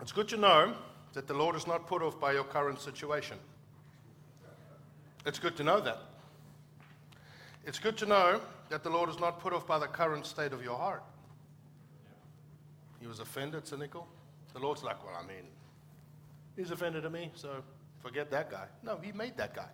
[0.01, 0.75] It's good to know
[1.15, 3.39] that the Lord is not put off by your current situation.
[5.25, 5.99] It's good to know that.
[7.65, 10.53] It's good to know that the Lord is not put off by the current state
[10.53, 11.03] of your heart.
[13.01, 14.07] He was offended, cynical.
[14.53, 15.45] The Lord's like, well, I mean,
[16.57, 17.63] he's offended at me, so
[18.03, 18.67] forget that guy.
[18.83, 19.69] No, he made that guy.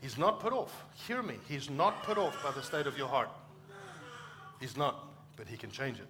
[0.00, 0.84] He's not put off.
[1.06, 1.36] Hear me.
[1.48, 3.28] He's not put off by the state of your heart.
[4.60, 6.08] He's not, but he can change it.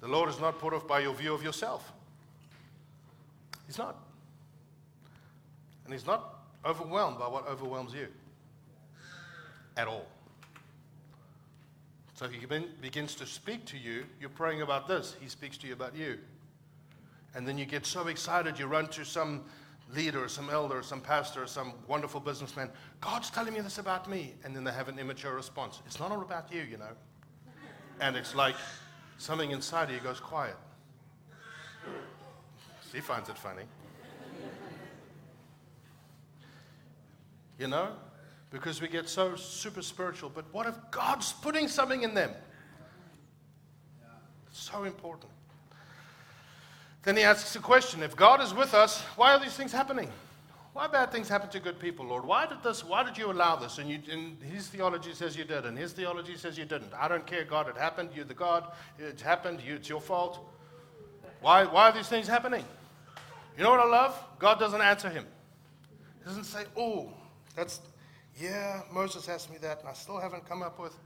[0.00, 1.92] The Lord is not put off by your view of yourself.
[3.66, 3.96] He's not.
[5.84, 8.08] And he's not overwhelmed by what overwhelms you
[9.76, 10.06] at all.
[12.14, 12.46] So he
[12.80, 14.04] begins to speak to you.
[14.20, 15.16] You're praying about this.
[15.20, 16.18] He speaks to you about you.
[17.34, 19.42] And then you get so excited, you run to some
[19.92, 22.70] leader, some elder, some pastor, some wonderful businessman.
[23.00, 24.34] God's telling me this about me.
[24.44, 25.82] And then they have an immature response.
[25.86, 26.92] It's not all about you, you know.
[28.00, 28.54] And it's like
[29.18, 30.56] something inside of you goes quiet.
[32.92, 33.64] He finds it funny.
[37.58, 37.90] You know?
[38.54, 40.30] Because we get so super spiritual.
[40.32, 42.30] But what if God's putting something in them?
[44.52, 45.32] So important.
[47.02, 50.08] Then he asks a question If God is with us, why are these things happening?
[50.72, 52.24] Why bad things happen to good people, Lord?
[52.24, 52.84] Why did this?
[52.84, 53.78] Why did you allow this?
[53.78, 56.92] And, you, and his theology says you did, and his theology says you didn't.
[56.94, 57.68] I don't care, God.
[57.68, 58.10] It happened.
[58.14, 58.70] You're the God.
[59.00, 59.62] It happened.
[59.66, 60.38] You, it's your fault.
[61.40, 62.64] Why, why are these things happening?
[63.58, 64.16] You know what I love?
[64.38, 65.26] God doesn't answer him.
[66.20, 67.12] He doesn't say, "Oh,
[67.56, 67.80] that's
[68.40, 70.96] yeah, Moses asked me that, and I still haven't come up with.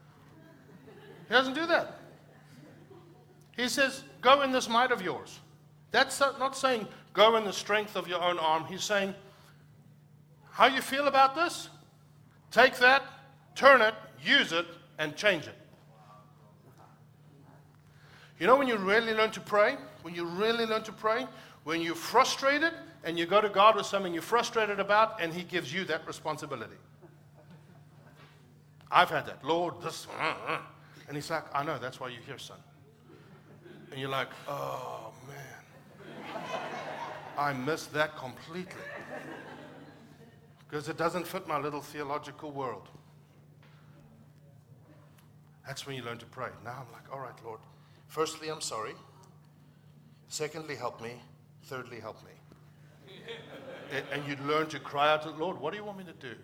[1.28, 1.98] He doesn't do that.
[3.56, 5.40] He says, Go in this might of yours.
[5.90, 8.64] That's not saying go in the strength of your own arm.
[8.64, 9.14] He's saying,
[10.50, 11.68] How you feel about this?
[12.50, 13.02] Take that,
[13.54, 14.66] turn it, use it,
[14.98, 15.54] and change it.
[18.38, 19.76] You know when you really learn to pray?
[20.02, 21.26] When you really learn to pray?
[21.64, 22.72] When you're frustrated
[23.04, 26.06] and you go to God with something you're frustrated about, and He gives you that
[26.06, 26.76] responsibility.
[28.90, 29.44] I've had that.
[29.44, 30.06] Lord, this.
[30.18, 30.58] Uh, uh.
[31.08, 32.58] And he's like, I know, that's why you're here, son.
[33.90, 36.42] And you're like, oh, man.
[37.38, 38.74] I missed that completely.
[40.68, 42.88] Because it doesn't fit my little theological world.
[45.66, 46.48] That's when you learn to pray.
[46.64, 47.60] Now I'm like, all right, Lord.
[48.08, 48.94] Firstly, I'm sorry.
[50.28, 51.12] Secondly, help me.
[51.64, 53.14] Thirdly, help me.
[53.92, 56.04] and, and you learn to cry out to the Lord, what do you want me
[56.04, 56.34] to do?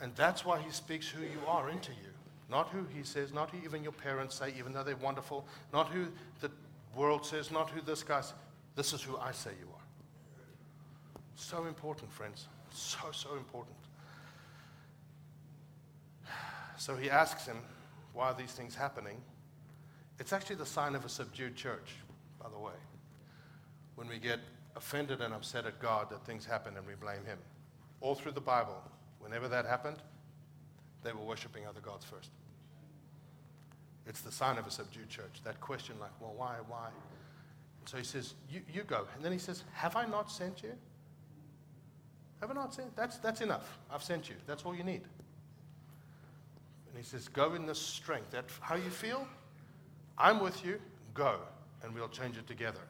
[0.00, 2.10] And that's why he speaks who you are into you.
[2.50, 5.88] Not who he says, not who even your parents say, even though they're wonderful, not
[5.88, 6.06] who
[6.40, 6.50] the
[6.94, 8.34] world says, not who this guy says.
[8.74, 9.82] This is who I say you are.
[11.34, 12.46] So important, friends.
[12.70, 13.76] So, so important.
[16.76, 17.56] So he asks him,
[18.14, 19.20] why are these things happening?
[20.18, 21.96] It's actually the sign of a subdued church,
[22.42, 22.72] by the way.
[23.96, 24.38] When we get
[24.76, 27.38] offended and upset at God that things happen and we blame him.
[28.00, 28.80] All through the Bible,
[29.20, 29.98] Whenever that happened,
[31.02, 32.30] they were worshiping other gods first.
[34.06, 35.42] It's the sign of a subdued church.
[35.44, 36.88] That question, like, well, why, why?
[37.80, 39.06] And so he says, you, you go.
[39.14, 40.72] And then he says, Have I not sent you?
[42.40, 42.96] Have I not sent?
[42.96, 43.78] That's, that's enough.
[43.90, 44.36] I've sent you.
[44.46, 45.02] That's all you need.
[46.88, 48.30] And he says, Go in this strength.
[48.30, 49.28] That how you feel?
[50.16, 50.80] I'm with you.
[51.12, 51.36] Go.
[51.82, 52.80] And we'll change it together.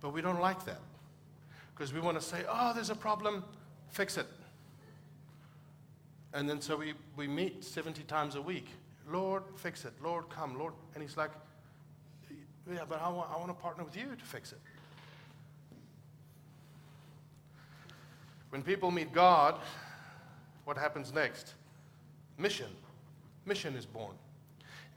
[0.00, 0.80] But we don't like that.
[1.74, 3.44] Because we want to say, Oh, there's a problem.
[3.90, 4.26] Fix it.
[6.34, 8.68] And then so we, we meet 70 times a week.
[9.10, 9.94] Lord, fix it.
[10.02, 10.58] Lord, come.
[10.58, 10.74] Lord.
[10.94, 11.30] And he's like,
[12.70, 14.58] yeah, but I want, I want to partner with you to fix it.
[18.50, 19.56] When people meet God,
[20.64, 21.54] what happens next?
[22.36, 22.68] Mission.
[23.46, 24.14] Mission is born.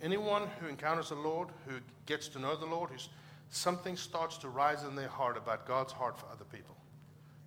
[0.01, 3.09] Anyone who encounters the Lord, who gets to know the Lord, who's,
[3.49, 6.75] something starts to rise in their heart about God's heart for other people.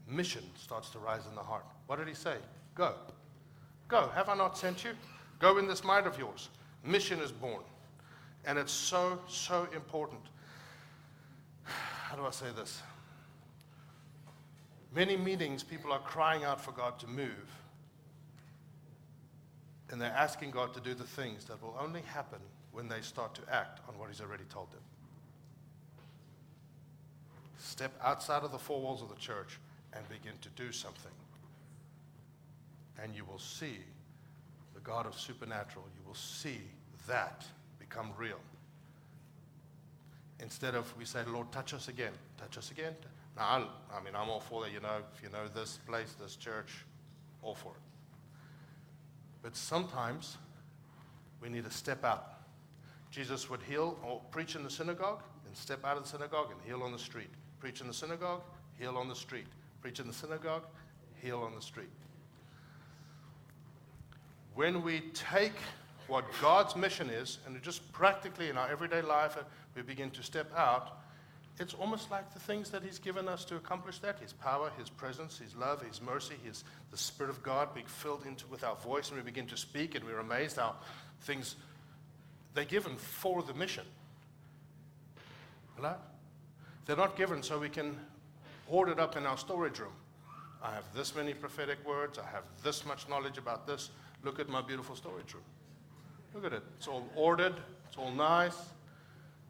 [0.09, 1.65] Mission starts to rise in the heart.
[1.87, 2.37] What did he say?
[2.75, 2.95] Go.
[3.89, 4.11] Go.
[4.15, 4.93] Have I not sent you?
[5.39, 6.49] Go in this might of yours.
[6.85, 7.63] Mission is born.
[8.47, 10.21] And it's so, so important.
[11.65, 12.83] How do I say this?
[14.95, 17.51] Many meetings, people are crying out for God to move.
[19.91, 22.39] And they're asking God to do the things that will only happen
[22.73, 24.81] when they start to act on what He's already told them.
[27.59, 29.59] Step outside of the four walls of the church
[29.93, 31.13] and begin to do something.
[33.03, 33.79] And you will see
[34.75, 35.85] the God of supernatural.
[35.99, 36.61] You will see
[37.07, 37.45] that
[37.79, 38.41] become real.
[40.41, 42.95] Instead of we say, Lord, touch us again, touch us again.
[43.37, 43.43] Now,
[43.91, 46.37] I, I mean, I'm all for that, you know, if you know this place, this
[46.37, 46.85] church,
[47.43, 47.83] all for it.
[49.43, 50.39] But sometimes
[51.41, 52.31] we need to step out.
[53.11, 56.61] Jesus would heal or preach in the synagogue and step out of the synagogue and
[56.65, 57.29] heal on the street.
[57.61, 58.43] Preach in the synagogue,
[58.79, 59.47] heal on the street.
[59.83, 60.65] Preach in the synagogue,
[61.23, 61.91] heal on the street.
[64.55, 65.55] When we take
[66.07, 69.43] what God's mission is and just practically in our everyday life, uh,
[69.75, 71.01] we begin to step out,
[71.59, 74.91] it's almost like the things that He's given us to accomplish that His power, His
[74.91, 78.77] presence, His love, His mercy, His, the Spirit of God being filled into with our
[78.77, 80.77] voice, and we begin to speak, and we're amazed how
[81.23, 81.57] things
[82.55, 83.85] they're given for the mission.
[86.87, 87.97] They're not given so we can
[88.69, 89.93] hoard it up in our storage room.
[90.63, 93.91] I have this many prophetic words, I have this much knowledge about this.
[94.25, 95.45] Look at my beautiful storage room.
[96.35, 96.63] Look at it.
[96.79, 97.55] It's all ordered,
[97.87, 98.57] it's all nice.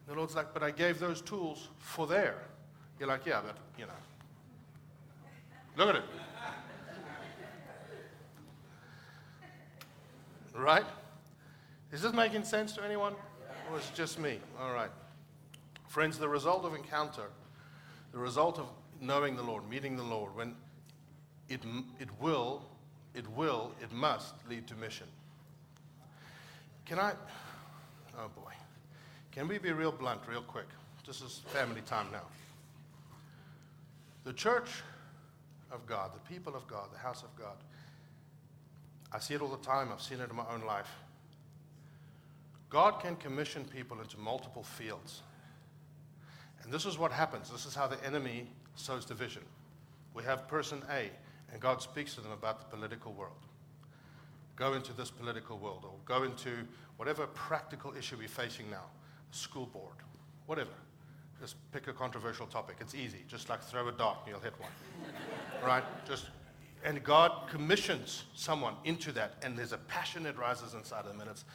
[0.07, 2.43] The Lord's like, but I gave those tools for there.
[2.99, 3.93] You're like, yeah, but, you know.
[5.77, 6.03] Look at it.
[10.53, 10.85] Right?
[11.91, 13.13] Is this making sense to anyone?
[13.71, 14.39] Or is it just me?
[14.59, 14.91] All right.
[15.87, 17.29] Friends, the result of encounter,
[18.11, 18.67] the result of
[19.01, 20.55] knowing the Lord, meeting the Lord, when
[21.49, 21.61] it,
[21.99, 22.63] it will,
[23.15, 25.07] it will, it must lead to mission.
[26.85, 27.13] Can I?
[28.17, 28.51] Oh boy.
[29.31, 30.67] Can we be real blunt, real quick?
[31.05, 32.23] This is family time now.
[34.23, 34.69] The church
[35.71, 37.57] of God, the people of God, the house of God,
[39.11, 39.89] I see it all the time.
[39.91, 40.89] I've seen it in my own life.
[42.69, 45.21] God can commission people into multiple fields.
[46.63, 47.49] And this is what happens.
[47.49, 49.43] This is how the enemy sows division.
[50.13, 51.11] We have person A,
[51.55, 53.45] and God speaks to them about the political world.
[54.57, 56.49] Go into this political world, or go into
[56.97, 58.83] whatever practical issue we're facing now
[59.31, 59.95] school board,
[60.47, 60.75] whatever.
[61.39, 62.75] Just pick a controversial topic.
[62.81, 63.19] It's easy.
[63.29, 64.69] Just like throw a dart and you'll hit one.
[65.65, 65.83] right?
[66.05, 66.25] Just
[66.83, 71.21] and God commissions someone into that, and there's a passion that rises inside of them,
[71.21, 71.45] and it's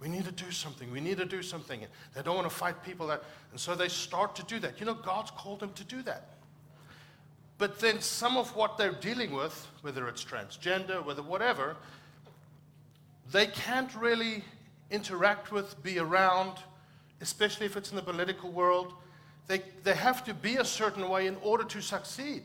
[0.00, 0.90] we need to do something.
[0.90, 1.80] We need to do something.
[1.80, 4.80] And they don't want to fight people that, and so they start to do that.
[4.80, 6.30] You know, God's called them to do that.
[7.58, 11.76] But then some of what they're dealing with, whether it's transgender, whether whatever,
[13.30, 14.44] they can't really
[14.90, 16.52] interact with, be around,
[17.20, 18.94] especially if it's in the political world.
[19.46, 22.42] They, they have to be a certain way in order to succeed.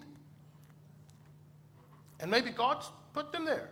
[2.19, 3.69] And maybe God's put them there.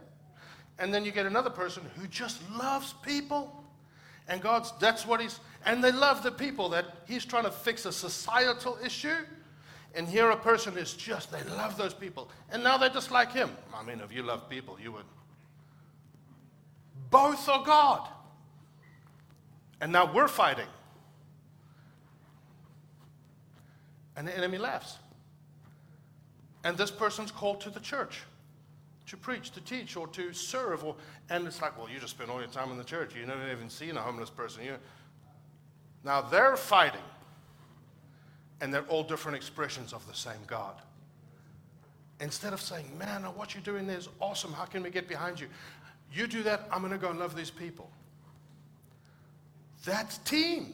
[0.80, 3.64] And then you get another person who just loves people.
[4.28, 7.86] And God's, that's what he's, and they love the people that he's trying to fix
[7.86, 9.16] a societal issue.
[9.98, 12.30] And here a person is just, they love those people.
[12.52, 13.50] And now they're just like him.
[13.76, 15.06] I mean, if you love people, you would.
[17.10, 18.08] Both are God.
[19.82, 20.68] And now we're fighting.
[24.16, 24.98] And the enemy laughs.
[26.64, 28.22] And this person's called to the church
[29.08, 30.84] to preach, to teach, or to serve.
[30.84, 30.96] Or,
[31.32, 33.16] and it's like, well, you just spend all your time in the church.
[33.16, 34.64] You never even seen a homeless person.
[34.64, 34.76] You,
[36.04, 37.02] now they're fighting,
[38.62, 40.76] and they're all different expressions of the same God.
[42.20, 44.52] Instead of saying, man, what you're doing there is awesome.
[44.52, 45.48] How can we get behind you?
[46.12, 47.90] You do that, I'm going to go and love these people.
[49.86, 50.74] That's team.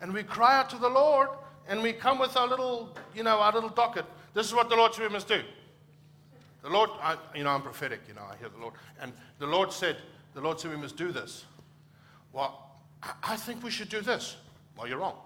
[0.00, 1.28] And we cry out to the Lord
[1.68, 4.04] and we come with our little, you know, our little docket.
[4.34, 5.42] This is what the Lord said we must do.
[6.62, 8.74] The Lord, I, you know, I'm prophetic, you know, I hear the Lord.
[9.00, 9.96] And the Lord said,
[10.34, 11.44] the Lord said we must do this.
[12.32, 12.72] Well,
[13.02, 14.36] I, I think we should do this.
[14.76, 15.16] Well, you're wrong.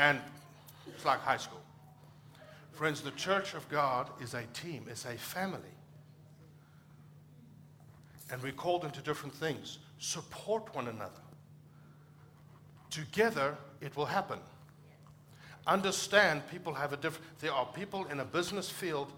[0.00, 0.18] And
[0.86, 1.60] it's like high school.
[2.72, 5.60] Friends, the church of God is a team, it's a family.
[8.32, 9.78] And we're called into different things.
[9.98, 11.20] Support one another.
[12.88, 14.38] Together, it will happen.
[15.66, 19.12] Understand people have a different, there are people in a business field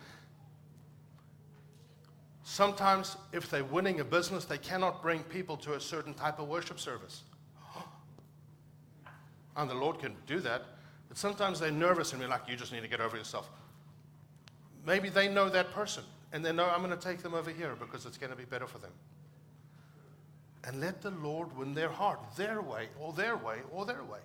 [2.44, 6.48] Sometimes, if they're winning a business, they cannot bring people to a certain type of
[6.48, 7.22] worship service.
[9.56, 10.62] And the Lord can do that,
[11.08, 13.50] but sometimes they're nervous and we're like, you just need to get over yourself.
[14.86, 17.74] Maybe they know that person and they know I'm going to take them over here
[17.78, 18.90] because it's going to be better for them.
[20.64, 24.20] And let the Lord win their heart, their way, or their way, or their way.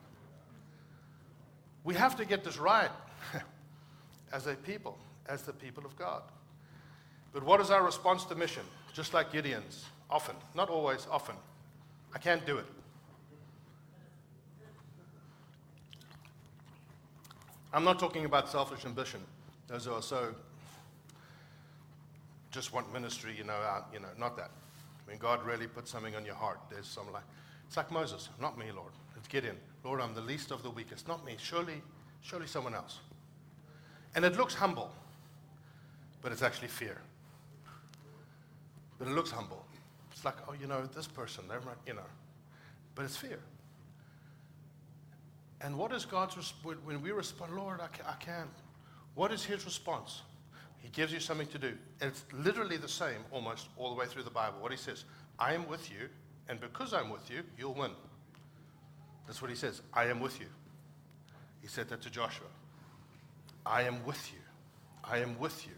[1.84, 2.92] We have to get this right
[4.32, 4.98] as a people,
[5.28, 6.22] as the people of God.
[7.34, 8.64] But what is our response to mission?
[8.94, 11.36] Just like Gideon's, often, not always, often.
[12.14, 12.66] I can't do it.
[17.74, 19.20] I'm not talking about selfish ambition.
[19.68, 20.34] Those who are so
[22.52, 24.52] just want ministry, you know, out, you know, not that.
[25.06, 27.24] When God really puts something on your heart, there's some like,
[27.68, 28.92] it's like Moses, not me, Lord.
[29.16, 29.58] It's Gideon.
[29.84, 31.08] Lord, I'm the least of the weakest.
[31.08, 31.36] Not me.
[31.38, 31.82] Surely,
[32.22, 33.00] surely someone else.
[34.16, 34.92] And it looks humble,
[36.22, 37.02] but it's actually fear.
[38.98, 39.66] But it looks humble.
[40.12, 42.10] It's like, oh, you know, this person, they're not, you know.
[42.96, 43.40] But it's fear.
[45.62, 46.78] And what is God's response?
[46.84, 48.50] When we respond, Lord, I, I can't.
[49.16, 50.22] What is his response?
[50.78, 51.74] He gives you something to do.
[52.00, 54.60] And it's literally the same almost all the way through the Bible.
[54.62, 55.06] What he says,
[55.40, 56.10] I am with you,
[56.48, 57.92] and because I'm with you, you'll win.
[59.26, 59.82] That's what he says.
[59.94, 60.48] I am with you.
[61.62, 62.48] He said that to Joshua.
[63.66, 64.40] I am with you.
[65.04, 65.74] I am with you.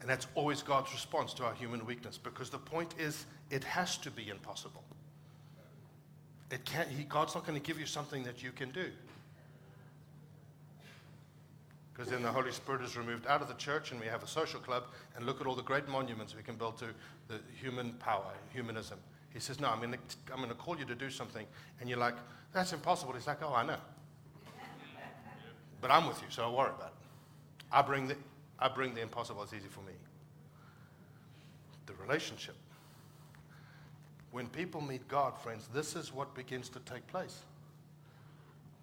[0.00, 3.96] And that's always God's response to our human weakness because the point is, it has
[3.98, 4.84] to be impossible.
[6.52, 8.90] It can't, he, God's not going to give you something that you can do.
[11.92, 14.26] Because then the Holy Spirit is removed out of the church and we have a
[14.26, 14.84] social club
[15.16, 16.88] and look at all the great monuments we can build to
[17.28, 18.98] the human power, humanism.
[19.32, 21.46] He says, No, I'm going to, call you to do something.
[21.80, 22.16] And you're like,
[22.52, 23.14] That's impossible.
[23.14, 23.78] He's like, Oh, I know.
[25.80, 27.64] But I'm with you, so don't worry about it.
[27.72, 28.16] I bring the,
[28.58, 29.42] I bring the impossible.
[29.42, 29.92] It's easy for me.
[31.86, 32.56] The relationship
[34.32, 37.42] when people meet God, friends, this is what begins to take place.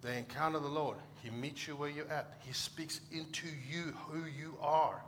[0.00, 0.96] They encounter the Lord.
[1.22, 2.38] He meets you where you're at.
[2.46, 5.02] He speaks into you who you are.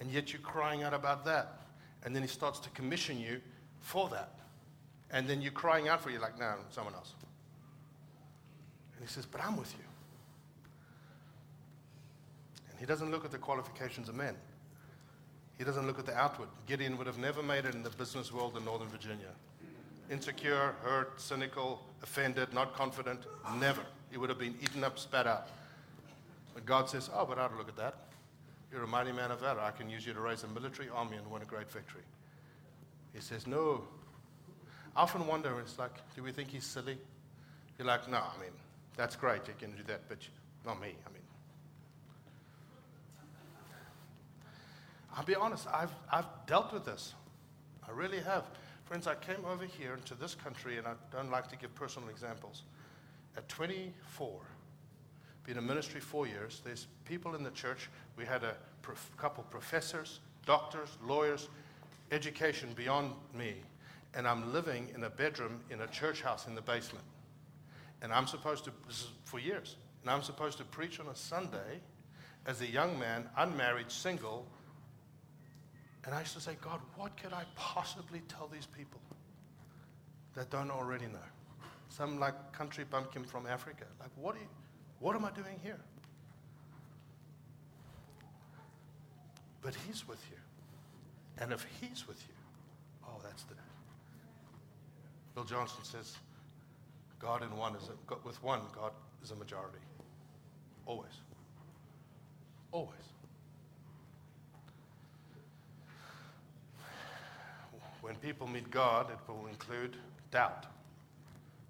[0.00, 1.60] And yet you're crying out about that.
[2.04, 3.40] And then he starts to commission you
[3.80, 4.32] for that.
[5.10, 7.12] And then you're crying out for you like, no, someone else.
[8.96, 9.84] And he says, but I'm with you.
[12.70, 14.34] And he doesn't look at the qualifications of men.
[15.58, 16.48] He doesn't look at the outward.
[16.66, 19.28] Gideon would have never made it in the business world in Northern Virginia
[20.10, 23.20] insecure, hurt, cynical, offended, not confident.
[23.58, 23.82] Never.
[24.10, 25.48] He would have been eaten up, spat out.
[26.52, 27.94] But God says, Oh, but I don't look at that.
[28.72, 29.60] You're a mighty man of valor.
[29.60, 32.02] I can use you to raise a military army and win a great victory.
[33.14, 33.84] He says, No.
[34.96, 36.98] I often wonder, it's like, do we think he's silly?
[37.78, 38.50] You're like, No, I mean,
[38.96, 39.46] that's great.
[39.46, 40.18] You can do that, but
[40.66, 40.88] not me.
[41.06, 41.22] I mean,
[45.16, 47.14] I'll be honest, I've, I've dealt with this.
[47.86, 48.44] I really have.
[48.90, 52.08] Friends, I came over here into this country, and I don't like to give personal
[52.08, 52.64] examples.
[53.36, 54.40] At 24,
[55.44, 57.88] been in ministry four years, there's people in the church.
[58.16, 61.48] We had a prof- couple professors, doctors, lawyers,
[62.10, 63.58] education beyond me.
[64.14, 67.04] And I'm living in a bedroom in a church house in the basement.
[68.02, 68.72] And I'm supposed to,
[69.22, 71.78] for years, and I'm supposed to preach on a Sunday
[72.44, 74.48] as a young man, unmarried, single,
[76.04, 79.00] and I used to say, God, what could I possibly tell these people
[80.34, 81.18] that don't already know?
[81.88, 83.84] Some like country bumpkin from Africa.
[84.00, 84.46] Like, what, you,
[85.00, 85.80] what am I doing here?
[89.60, 90.38] But He's with you.
[91.38, 92.34] And if He's with you,
[93.06, 93.54] oh, that's the.
[95.34, 96.16] Bill Johnson says,
[97.18, 98.92] God in one is a, with one, God
[99.22, 99.78] is a majority.
[100.86, 101.12] Always.
[102.72, 102.96] Always.
[108.00, 109.96] When people meet God, it will include
[110.30, 110.66] doubt,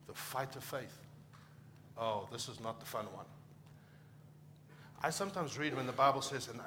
[0.07, 0.97] the fight of faith.
[1.99, 3.27] Oh, this is not the fun one.
[5.03, 6.61] I sometimes read when the Bible says, and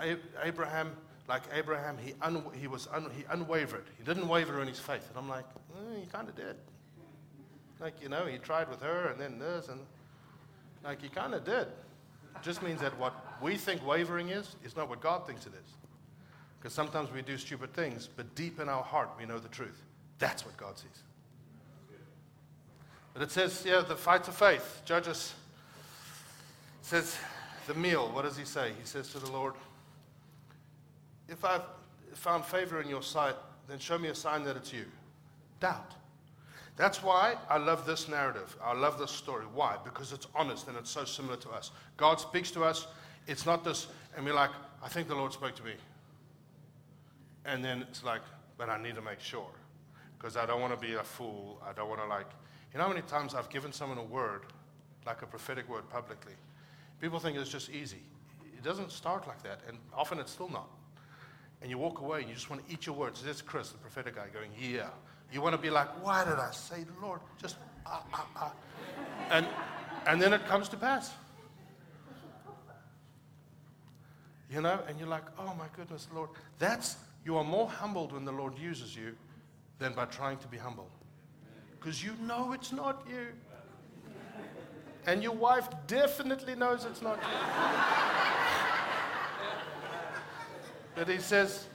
[0.44, 0.92] Abraham,
[1.28, 3.86] like Abraham, he, un, he was un, he unwavered.
[3.98, 5.08] He didn't waver in his faith.
[5.10, 5.46] And I'm like,
[5.76, 6.56] eh, he kind of did.
[7.80, 9.80] Like, you know, he tried with her and then this, and
[10.84, 11.68] like he kind of did.
[12.36, 15.54] It just means that what we think wavering is, is not what God thinks it
[15.54, 15.74] is.
[16.64, 19.84] Because sometimes we do stupid things, but deep in our heart, we know the truth.
[20.18, 21.04] That's what God sees.
[23.14, 24.82] But it says, yeah, the fight of faith.
[24.86, 25.34] Judges
[26.82, 27.18] says,
[27.68, 28.10] the meal.
[28.14, 28.72] What does he say?
[28.80, 29.56] He says to the Lord,
[31.28, 31.64] If I've
[32.14, 33.36] found favor in your sight,
[33.68, 34.86] then show me a sign that it's you.
[35.60, 35.92] Doubt.
[36.78, 38.56] That's why I love this narrative.
[38.64, 39.44] I love this story.
[39.54, 39.76] Why?
[39.84, 41.72] Because it's honest and it's so similar to us.
[41.98, 42.88] God speaks to us.
[43.28, 44.52] It's not this, and we're like,
[44.82, 45.74] I think the Lord spoke to me.
[47.46, 48.22] And then it's like,
[48.58, 49.50] but I need to make sure
[50.18, 51.62] because I don't want to be a fool.
[51.68, 52.28] I don't want to like,
[52.72, 54.44] you know how many times I've given someone a word,
[55.06, 56.34] like a prophetic word publicly?
[57.02, 58.02] People think it's just easy.
[58.58, 60.70] It doesn't start like that, and often it's still not.
[61.62, 63.22] And you walk away and you just want to eat your words.
[63.22, 64.90] There's Chris, the prophetic guy, going, Yeah.
[65.32, 67.20] You want to be like, Why did I say, Lord?
[67.42, 68.54] Just, ah, ah, ah.
[69.30, 69.46] And,
[70.08, 71.12] and then it comes to pass.
[74.50, 76.30] You know, and you're like, Oh my goodness, Lord.
[76.60, 79.16] That's, you are more humbled when the Lord uses you
[79.80, 80.90] than by trying to be humble.
[81.72, 83.28] Because you know it's not you.
[85.06, 87.28] And your wife definitely knows it's not you.
[90.96, 91.68] but he says,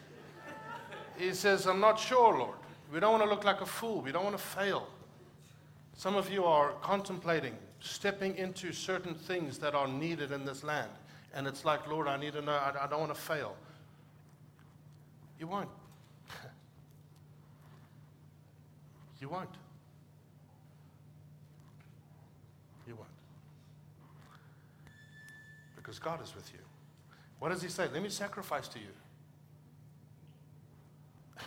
[1.18, 2.56] he says, I'm not sure, Lord.
[2.92, 4.00] We don't want to look like a fool.
[4.00, 4.88] We don't want to fail.
[5.94, 10.90] Some of you are contemplating stepping into certain things that are needed in this land.
[11.34, 13.54] And it's like, Lord, I need to know, I, I don't want to fail.
[15.38, 15.68] You won't.
[19.20, 19.48] you won't.
[22.86, 23.08] You won't.
[25.76, 26.58] Because God is with you.
[27.38, 27.88] What does He say?
[27.92, 28.86] Let me sacrifice to you.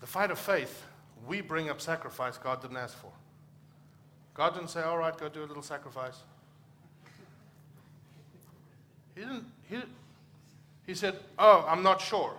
[0.00, 0.84] the fight of faith,
[1.26, 3.10] we bring up sacrifice God didn't ask for.
[4.34, 6.18] God didn't say, all right, go do a little sacrifice.
[9.14, 9.76] He didn't, he,
[10.86, 12.34] he said, oh, I'm not sure.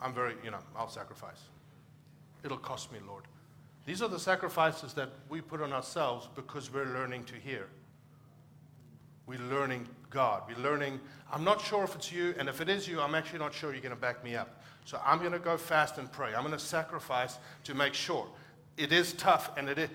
[0.00, 1.42] I'm very, you know, I'll sacrifice.
[2.44, 3.24] It'll cost me, Lord.
[3.84, 7.68] These are the sacrifices that we put on ourselves because we're learning to hear.
[9.26, 10.42] We're learning God.
[10.48, 11.00] We're learning,
[11.32, 13.72] I'm not sure if it's you, and if it is you, I'm actually not sure
[13.72, 14.62] you're going to back me up.
[14.84, 16.34] So I'm going to go fast and pray.
[16.34, 18.26] I'm going to sacrifice to make sure.
[18.76, 19.88] It is tough, and it is,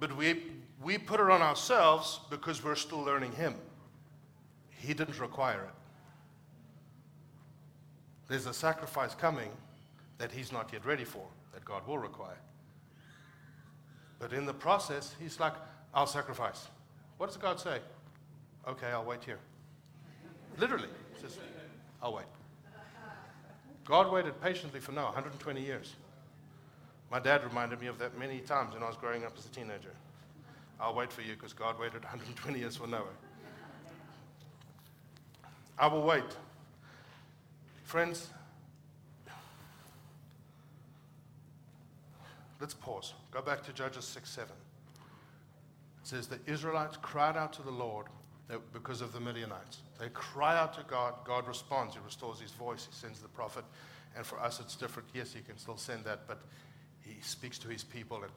[0.00, 0.42] but we,
[0.82, 3.54] we put it on ourselves because we're still learning Him.
[4.70, 5.81] He didn't require it.
[8.32, 9.50] There's a sacrifice coming
[10.16, 12.38] that He's not yet ready for, that God will require.
[14.18, 15.52] But in the process, He's like,
[15.92, 16.68] I'll sacrifice.
[17.18, 17.80] What does God say?
[18.66, 19.38] Okay, I'll wait here.
[20.56, 20.88] Literally,
[21.20, 21.36] says,
[22.02, 22.24] I'll wait.
[23.84, 25.92] God waited patiently for Noah 120 years.
[27.10, 29.50] My dad reminded me of that many times when I was growing up as a
[29.50, 29.92] teenager.
[30.80, 33.04] I'll wait for you because God waited 120 years for Noah.
[35.78, 36.24] I will wait.
[37.92, 38.30] Friends,
[42.58, 43.12] let's pause.
[43.30, 44.50] Go back to Judges 6 7.
[44.50, 44.56] It
[46.02, 48.06] says the Israelites cried out to the Lord
[48.50, 49.82] uh, because of the Midianites.
[50.00, 51.16] They cry out to God.
[51.26, 51.92] God responds.
[51.92, 52.88] He restores his voice.
[52.90, 53.64] He sends the prophet.
[54.16, 55.10] And for us, it's different.
[55.12, 56.40] Yes, he can still send that, but
[57.02, 58.22] he speaks to his people.
[58.22, 58.32] And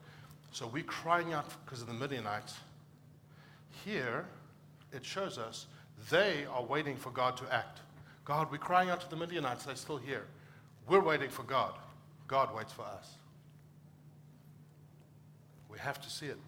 [0.50, 2.58] so we're crying out because of the Midianites.
[3.86, 4.26] Here,
[4.92, 5.64] it shows us
[6.10, 7.80] they are waiting for God to act.
[8.26, 9.64] God, we're crying out to the Midianites.
[9.64, 10.26] They're still here.
[10.88, 11.72] We're waiting for God.
[12.26, 13.12] God waits for us.
[15.70, 16.38] We have to see it.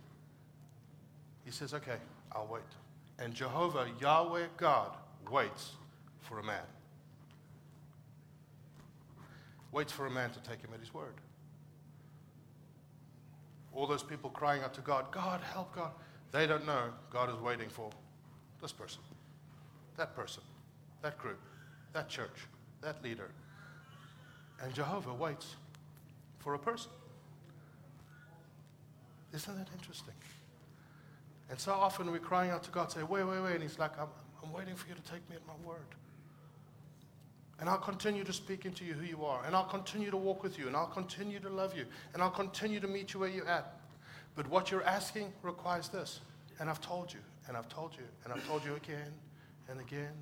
[1.44, 1.96] He says, okay,
[2.32, 2.62] I'll wait.
[3.20, 4.90] And Jehovah, Yahweh God,
[5.30, 5.72] waits
[6.20, 6.62] for a man.
[9.70, 11.14] Waits for a man to take him at his word.
[13.72, 15.92] All those people crying out to God, God, help God.
[16.32, 17.90] They don't know God is waiting for
[18.60, 19.00] this person,
[19.96, 20.42] that person,
[21.02, 21.38] that group,
[21.92, 22.46] that church,
[22.80, 23.30] that leader.
[24.62, 25.56] And Jehovah waits
[26.38, 26.90] for a person.
[29.32, 30.14] Isn't that interesting?
[31.50, 33.54] And so often we're crying out to God, say, wait, wait, wait.
[33.54, 34.08] And He's like, I'm,
[34.42, 35.86] I'm waiting for you to take me at my word.
[37.60, 39.44] And I'll continue to speak into you who you are.
[39.44, 40.68] And I'll continue to walk with you.
[40.68, 41.86] And I'll continue to love you.
[42.14, 43.80] And I'll continue to meet you where you're at.
[44.36, 46.20] But what you're asking requires this.
[46.60, 47.18] And I've told you.
[47.48, 48.04] And I've told you.
[48.24, 49.12] And I've told you again
[49.68, 50.12] and again.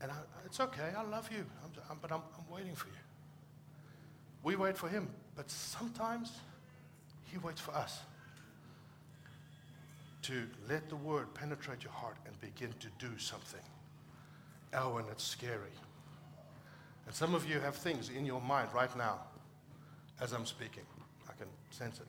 [0.00, 0.92] And I, it's okay.
[0.96, 1.44] I love you.
[1.64, 2.94] I'm, I'm, but I'm, I'm waiting for you.
[4.42, 5.08] We wait for him.
[5.36, 6.32] But sometimes
[7.24, 8.00] he waits for us
[10.22, 13.60] to let the word penetrate your heart and begin to do something.
[14.74, 15.74] Oh, and it's scary.
[17.06, 19.20] And some of you have things in your mind right now
[20.20, 20.82] as I'm speaking.
[21.28, 22.06] I can sense it.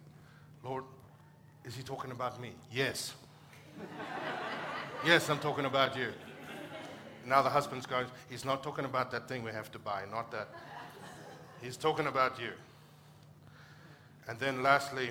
[0.64, 0.84] Lord,
[1.64, 2.52] is he talking about me?
[2.72, 3.14] Yes.
[5.06, 6.10] yes, I'm talking about you.
[7.26, 10.32] Now the husband's going, he's not talking about that thing we have to buy, not
[10.32, 10.50] that.
[11.62, 12.52] He's talking about you.
[14.28, 15.08] And then lastly,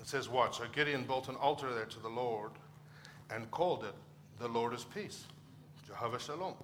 [0.00, 0.54] it says what?
[0.54, 2.50] So Gideon built an altar there to the Lord
[3.30, 3.94] and called it
[4.38, 5.24] the Lord is peace,
[5.86, 6.54] Jehovah Shalom.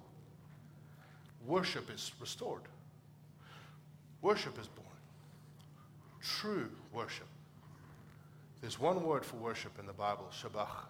[1.45, 2.61] Worship is restored.
[4.21, 4.87] Worship is born.
[6.21, 7.27] True worship.
[8.61, 10.85] There's one word for worship in the Bible, shabach,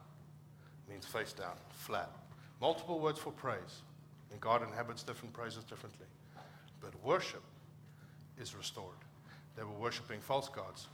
[0.88, 2.12] means face down, flat.
[2.64, 3.82] Multiple words for praise.
[4.32, 6.08] And God inhabits different praises differently.
[6.80, 7.44] but worship
[8.40, 9.02] is restored.
[9.58, 10.88] They were worshiping false gods.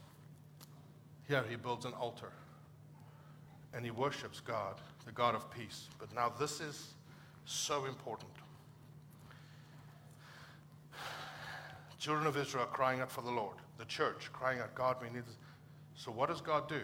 [1.28, 2.32] Here he builds an altar
[3.76, 5.90] and he worships God, the God of peace.
[6.00, 6.96] But now this is
[7.46, 8.32] so important.
[12.00, 13.58] Children of Israel crying out for the Lord.
[13.78, 15.38] The church crying out, God, we need this.
[15.96, 16.82] So what does God do?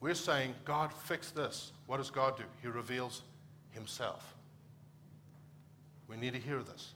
[0.00, 1.70] We're saying, God, fix this.
[1.86, 2.44] What does God do?
[2.60, 3.22] He reveals
[3.74, 4.34] himself.
[6.08, 6.94] We need to hear this.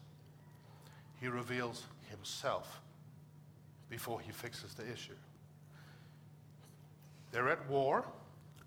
[1.20, 2.80] He reveals himself
[3.90, 5.16] before he fixes the issue.
[7.32, 8.04] They're at war,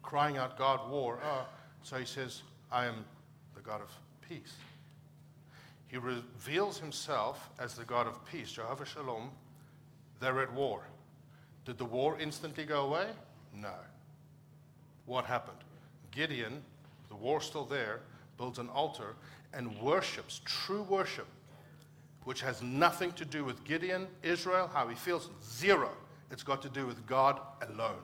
[0.04, 1.20] crying out, God, war.
[1.24, 1.44] Uh,
[1.84, 3.06] so he says, I am
[3.56, 3.92] the God of
[4.28, 4.56] peace.
[5.88, 9.30] He reveals himself as the God of peace, Jehovah Shalom.
[10.20, 10.82] They're at war.
[11.66, 13.08] Did the war instantly go away?
[13.56, 13.74] No.
[15.06, 15.58] What happened?
[16.12, 16.64] Gideon,
[17.12, 18.00] the war's still there,
[18.38, 19.16] builds an altar
[19.54, 21.28] and worships, true worship,
[22.24, 25.92] which has nothing to do with Gideon, Israel, how he feels, zero.
[26.32, 27.40] It's got to do with God
[27.70, 28.02] alone.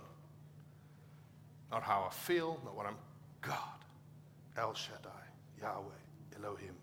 [1.72, 2.98] Not how I feel, not what I'm.
[3.42, 3.58] God,
[4.58, 5.10] El Shaddai,
[5.62, 6.76] Yahweh, Elohim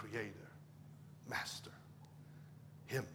[0.00, 0.50] creator,
[1.28, 1.70] master,
[2.86, 3.06] him.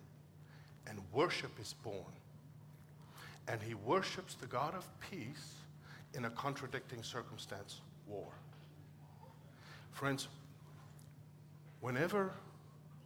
[0.87, 2.13] And worship is born.
[3.47, 5.55] And he worships the God of peace
[6.15, 8.31] in a contradicting circumstance war.
[9.91, 10.27] Friends,
[11.81, 12.31] whenever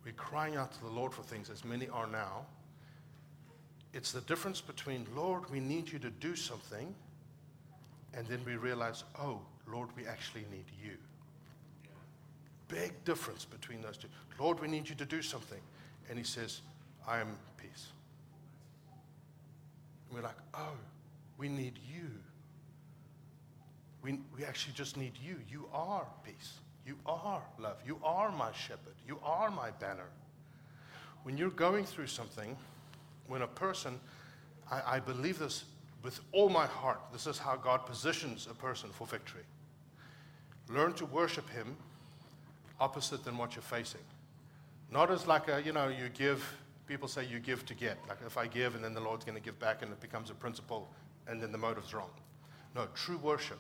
[0.04, 2.46] we're crying out to the Lord for things, as many are now,
[3.94, 6.94] it's the difference between, Lord, we need you to do something,
[8.14, 10.98] and then we realize, oh, Lord, we actually need you
[12.70, 14.08] big difference between those two.
[14.40, 15.60] Lord, we need you to do something.
[16.10, 16.62] And he says,
[17.06, 17.88] I am peace.
[20.08, 20.78] And we're like, oh,
[21.38, 22.10] we need you.
[24.02, 25.36] We, we actually just need you.
[25.50, 26.60] You are peace.
[26.86, 27.78] You are love.
[27.86, 28.96] You are my shepherd.
[29.08, 30.08] You are my banner.
[31.24, 32.56] When you're going through something,
[33.28, 34.00] when a person,
[34.72, 35.66] I, I believe this
[36.02, 39.44] with all my heart, this is how God positions a person for victory.
[40.70, 41.76] Learn to worship Him
[42.80, 44.02] opposite than what you're facing.
[44.92, 46.44] Not as like a, you know, you give,
[46.88, 47.98] people say you give to get.
[48.08, 50.30] Like if I give and then the Lord's going to give back and it becomes
[50.30, 50.90] a principle
[51.28, 52.10] and then the motive's wrong.
[52.76, 53.60] No, true worship.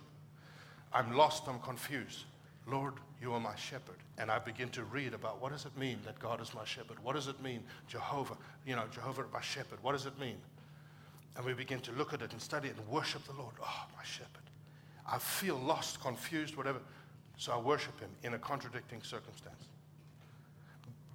[0.93, 2.25] I'm lost, I'm confused.
[2.65, 3.97] Lord, you are my shepherd.
[4.17, 6.97] And I begin to read about what does it mean that God is my shepherd?
[7.03, 9.79] What does it mean, Jehovah, you know, Jehovah my shepherd?
[9.81, 10.37] What does it mean?
[11.35, 13.53] And we begin to look at it and study it and worship the Lord.
[13.61, 14.43] Oh, my shepherd.
[15.09, 16.79] I feel lost, confused, whatever.
[17.37, 19.65] So I worship him in a contradicting circumstance.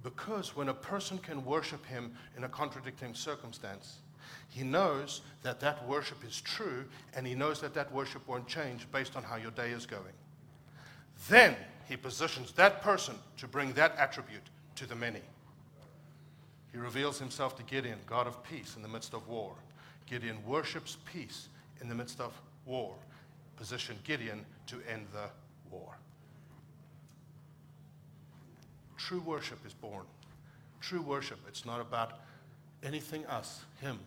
[0.02, 3.98] Because when a person can worship him in a contradicting circumstance,
[4.48, 8.86] he knows that that worship is true and he knows that that worship won't change
[8.92, 10.02] based on how your day is going.
[11.28, 11.56] Then
[11.88, 14.42] he positions that person to bring that attribute
[14.76, 15.20] to the many.
[16.72, 19.54] He reveals himself to Gideon, God of peace in the midst of war.
[20.06, 21.48] Gideon worships peace
[21.80, 22.32] in the midst of
[22.66, 22.94] war.
[23.56, 25.28] Position Gideon to end the
[25.70, 25.96] war.
[28.96, 30.04] True worship is born.
[30.80, 32.20] True worship, it's not about
[32.84, 33.98] anything us, Him,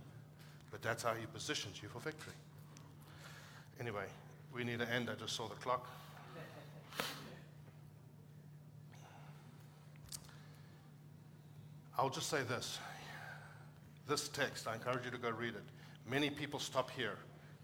[0.71, 2.33] but that's how He positions you for victory.
[3.79, 4.05] Anyway,
[4.53, 5.09] we need to end.
[5.09, 5.87] I just saw the clock.
[11.97, 12.77] I'll just say this.
[14.07, 15.63] This text, I encourage you to go read it.
[16.09, 17.17] Many people stop here.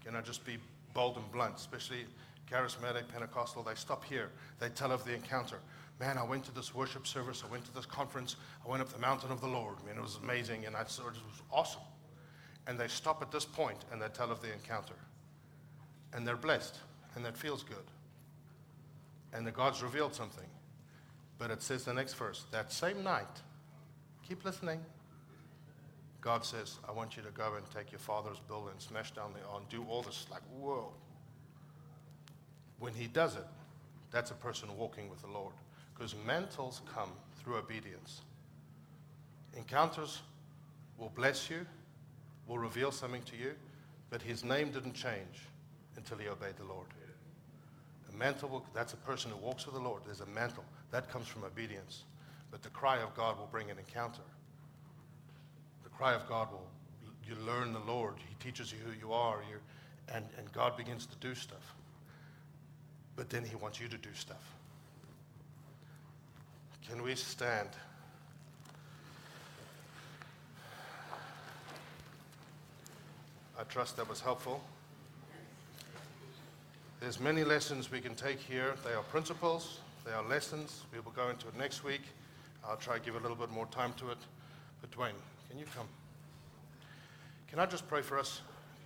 [0.04, 0.58] Can I just be
[0.92, 2.04] bold and blunt, especially
[2.50, 3.62] charismatic, Pentecostal?
[3.62, 4.30] They stop here.
[4.58, 5.58] They tell of the encounter
[6.00, 8.92] man, I went to this worship service, I went to this conference, I went up
[8.92, 9.76] the mountain of the Lord.
[9.84, 11.82] Man, it was amazing, and I it was awesome.
[12.66, 14.94] And they stop at this point and they tell of the encounter.
[16.12, 16.76] And they're blessed,
[17.14, 17.84] and that feels good.
[19.32, 20.46] And the God's revealed something.
[21.38, 23.42] But it says the next verse, that same night,
[24.26, 24.80] keep listening.
[26.20, 29.34] God says, I want you to go and take your father's bill and smash down
[29.34, 30.26] the on, do all this.
[30.30, 30.92] Like, whoa.
[32.78, 33.44] When he does it,
[34.10, 35.54] that's a person walking with the Lord.
[35.94, 37.10] Because mantles come
[37.42, 38.22] through obedience.
[39.56, 40.22] Encounters
[40.98, 41.64] will bless you,
[42.48, 43.52] will reveal something to you,
[44.10, 45.48] but his name didn't change
[45.96, 46.86] until he obeyed the Lord.
[48.12, 50.02] A mantle, will, that's a person who walks with the Lord.
[50.04, 50.64] There's a mantle.
[50.90, 52.04] That comes from obedience.
[52.50, 54.22] But the cry of God will bring an encounter.
[55.82, 56.66] The cry of God will,
[57.26, 58.14] you learn the Lord.
[58.18, 59.40] He teaches you who you are,
[60.12, 61.74] and, and God begins to do stuff.
[63.16, 64.54] But then he wants you to do stuff.
[66.88, 67.68] Can we stand?
[73.58, 74.62] I trust that was helpful.
[77.00, 78.74] There's many lessons we can take here.
[78.84, 80.82] They are principles, they are lessons.
[80.92, 82.02] We will go into it next week.
[82.66, 84.18] I'll try to give a little bit more time to it.
[84.80, 85.12] But Dwayne,
[85.48, 85.86] can you come?
[87.48, 88.40] Can I just pray for us?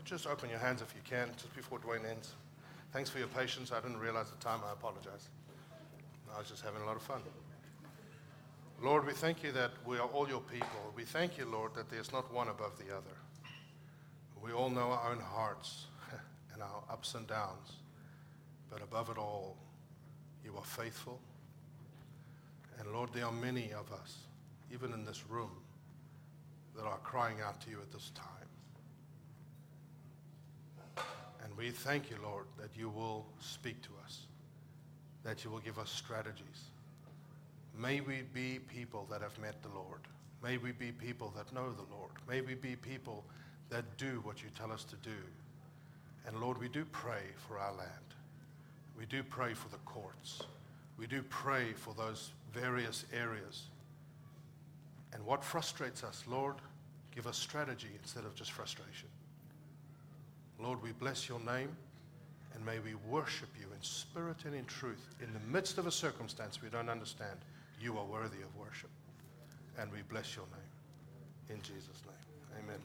[0.05, 2.33] Just open your hands if you can, just before Dwayne ends.
[2.93, 3.73] Thanks for your patience.
[3.73, 4.61] I didn't realize the time.
[4.69, 5.29] I apologize.
[6.35, 7.21] I was just having a lot of fun.
[8.81, 10.93] Lord, we thank you that we are all your people.
[10.95, 13.17] We thank you, Lord, that there's not one above the other.
[14.41, 15.87] We all know our own hearts
[16.53, 17.73] and our ups and downs.
[18.71, 19.57] But above it all,
[20.45, 21.19] you are faithful.
[22.79, 24.19] And Lord, there are many of us,
[24.73, 25.51] even in this room,
[26.77, 28.25] that are crying out to you at this time.
[31.43, 34.21] And we thank you, Lord, that you will speak to us,
[35.25, 36.71] that you will give us strategies.
[37.79, 40.01] May we be people that have met the Lord.
[40.43, 42.11] May we be people that know the Lord.
[42.29, 43.25] May we be people
[43.71, 45.17] that do what you tell us to do.
[46.27, 47.91] And Lord, we do pray for our land.
[48.99, 50.43] We do pray for the courts.
[50.99, 53.67] We do pray for those various areas.
[55.13, 56.57] And what frustrates us, Lord,
[57.15, 59.09] give us strategy instead of just frustration.
[60.59, 61.71] Lord, we bless your name
[62.55, 65.07] and may we worship you in spirit and in truth.
[65.23, 67.39] In the midst of a circumstance we don't understand,
[67.81, 68.91] you are worthy of worship.
[69.79, 71.57] And we bless your name.
[71.57, 72.65] In Jesus' name.
[72.65, 72.81] Amen.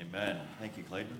[0.00, 0.40] Amen.
[0.60, 1.18] Thank you, Clayton.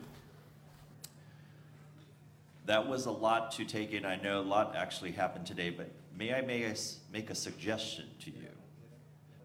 [2.66, 4.06] That was a lot to take in.
[4.06, 6.74] I know a lot actually happened today, but may I make a,
[7.12, 8.48] make a suggestion to you?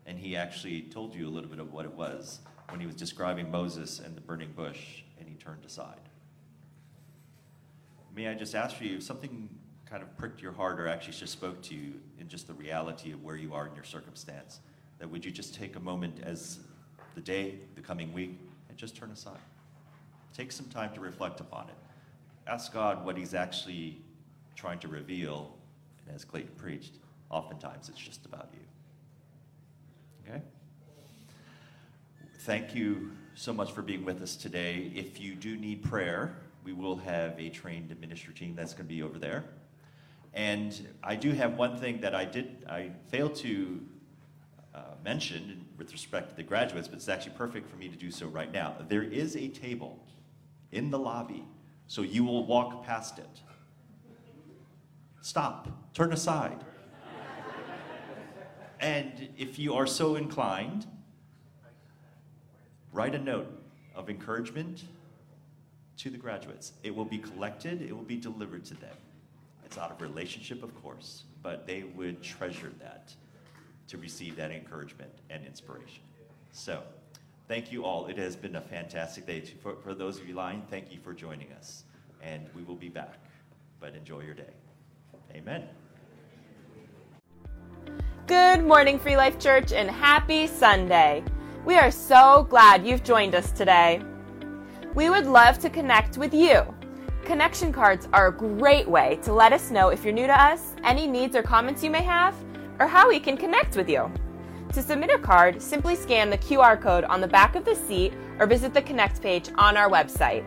[0.06, 2.40] And he actually told you a little bit of what it was
[2.70, 6.00] when he was describing Moses and the burning bush, and he turned aside.
[8.16, 9.50] May I just ask for you, something
[9.90, 13.12] kind of pricked your heart or actually just spoke to you in just the reality
[13.12, 14.60] of where you are in your circumstance,
[15.00, 16.60] that would you just take a moment as
[17.16, 19.40] the day, the coming week, and just turn aside?
[20.36, 21.76] Take some time to reflect upon it
[22.50, 23.98] ask God what He's actually
[24.56, 25.56] trying to reveal.
[26.06, 26.94] And as Clayton preached,
[27.30, 30.32] oftentimes it's just about you.
[30.32, 30.42] Okay?
[32.40, 34.92] Thank you so much for being with us today.
[34.96, 38.94] If you do need prayer, we will have a trained ministry team that's going to
[38.94, 39.46] be over there.
[40.34, 43.82] And I do have one thing that I did, I failed to
[44.76, 48.12] uh, mention with respect to the graduates, but it's actually perfect for me to do
[48.12, 48.76] so right now.
[48.88, 50.06] There is a table
[50.72, 51.46] in the lobby
[51.90, 53.42] so you will walk past it.
[55.22, 56.64] Stop, turn aside.
[58.80, 60.86] and if you are so inclined,
[62.94, 63.48] write a note
[63.96, 64.84] of encouragement
[65.98, 66.74] to the graduates.
[66.84, 68.96] It will be collected, it will be delivered to them.
[69.70, 73.14] It's out of relationship, of course, but they would treasure that
[73.88, 76.04] to receive that encouragement and inspiration.
[76.52, 76.84] So,
[77.50, 78.06] Thank you all.
[78.06, 79.42] It has been a fantastic day.
[79.42, 81.84] For, for those of you lying, thank you for joining us.
[82.22, 83.18] And we will be back.
[83.80, 84.54] But enjoy your day.
[85.34, 85.64] Amen.
[88.28, 91.24] Good morning, Free Life Church, and happy Sunday.
[91.66, 94.04] We are so glad you've joined us today.
[94.94, 96.62] We would love to connect with you.
[97.30, 100.74] Connection cards are a great way to let us know if you're new to us,
[100.84, 102.34] any needs or comments you may have,
[102.80, 104.12] or how we can connect with you.
[104.74, 108.14] To submit a card, simply scan the QR code on the back of the seat
[108.40, 110.44] or visit the Connect page on our website.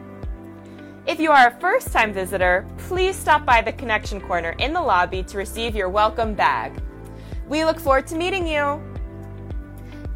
[1.07, 4.83] If you are a first time visitor, please stop by the Connection Corner in the
[4.83, 6.73] lobby to receive your welcome bag.
[7.47, 8.83] We look forward to meeting you.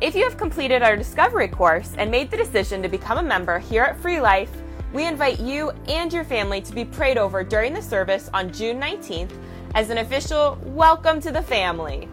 [0.00, 3.60] If you have completed our Discovery course and made the decision to become a member
[3.60, 4.50] here at Free Life,
[4.96, 8.80] we invite you and your family to be prayed over during the service on June
[8.80, 9.30] 19th
[9.74, 12.08] as an official welcome to the family.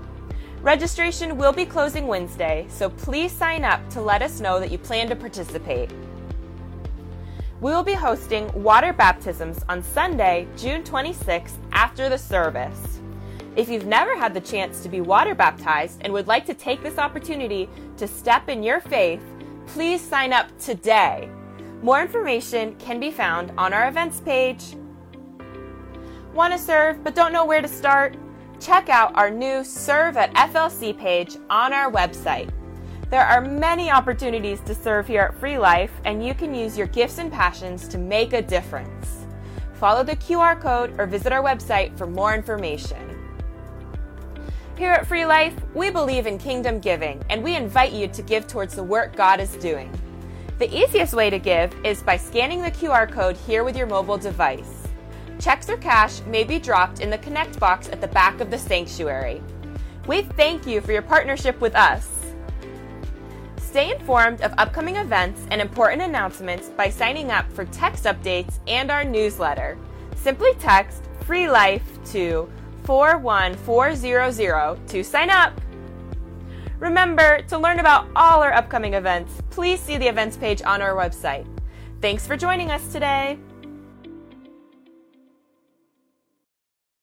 [0.62, 4.78] Registration will be closing Wednesday, so please sign up to let us know that you
[4.78, 5.92] plan to participate.
[7.62, 13.00] We will be hosting water baptisms on Sunday, June 26th after the service.
[13.56, 16.84] If you've never had the chance to be water baptized and would like to take
[16.84, 19.24] this opportunity to step in your faith,
[19.68, 21.30] please sign up today.
[21.84, 24.76] More information can be found on our events page.
[26.34, 28.16] Want to serve but don't know where to start?
[28.64, 32.50] check out our new Serve at FLC page on our website.
[33.10, 36.88] There are many opportunities to serve here at Free Life, and you can use your
[36.88, 39.26] gifts and passions to make a difference.
[39.74, 43.20] Follow the QR code or visit our website for more information.
[44.78, 48.48] Here at Free Life, we believe in kingdom giving, and we invite you to give
[48.48, 49.92] towards the work God is doing.
[50.60, 54.18] The easiest way to give is by scanning the QR code here with your mobile
[54.18, 54.88] device.
[55.40, 58.58] Checks or cash may be dropped in the Connect box at the back of the
[58.58, 59.42] sanctuary.
[60.06, 62.08] We thank you for your partnership with us.
[63.58, 68.92] Stay informed of upcoming events and important announcements by signing up for text updates and
[68.92, 69.76] our newsletter.
[70.16, 72.48] Simply text Free Life to
[72.84, 75.60] 41400 to sign up.
[76.84, 80.94] Remember, to learn about all our upcoming events, please see the events page on our
[80.94, 81.46] website.
[82.02, 83.40] Thanks for joining us today.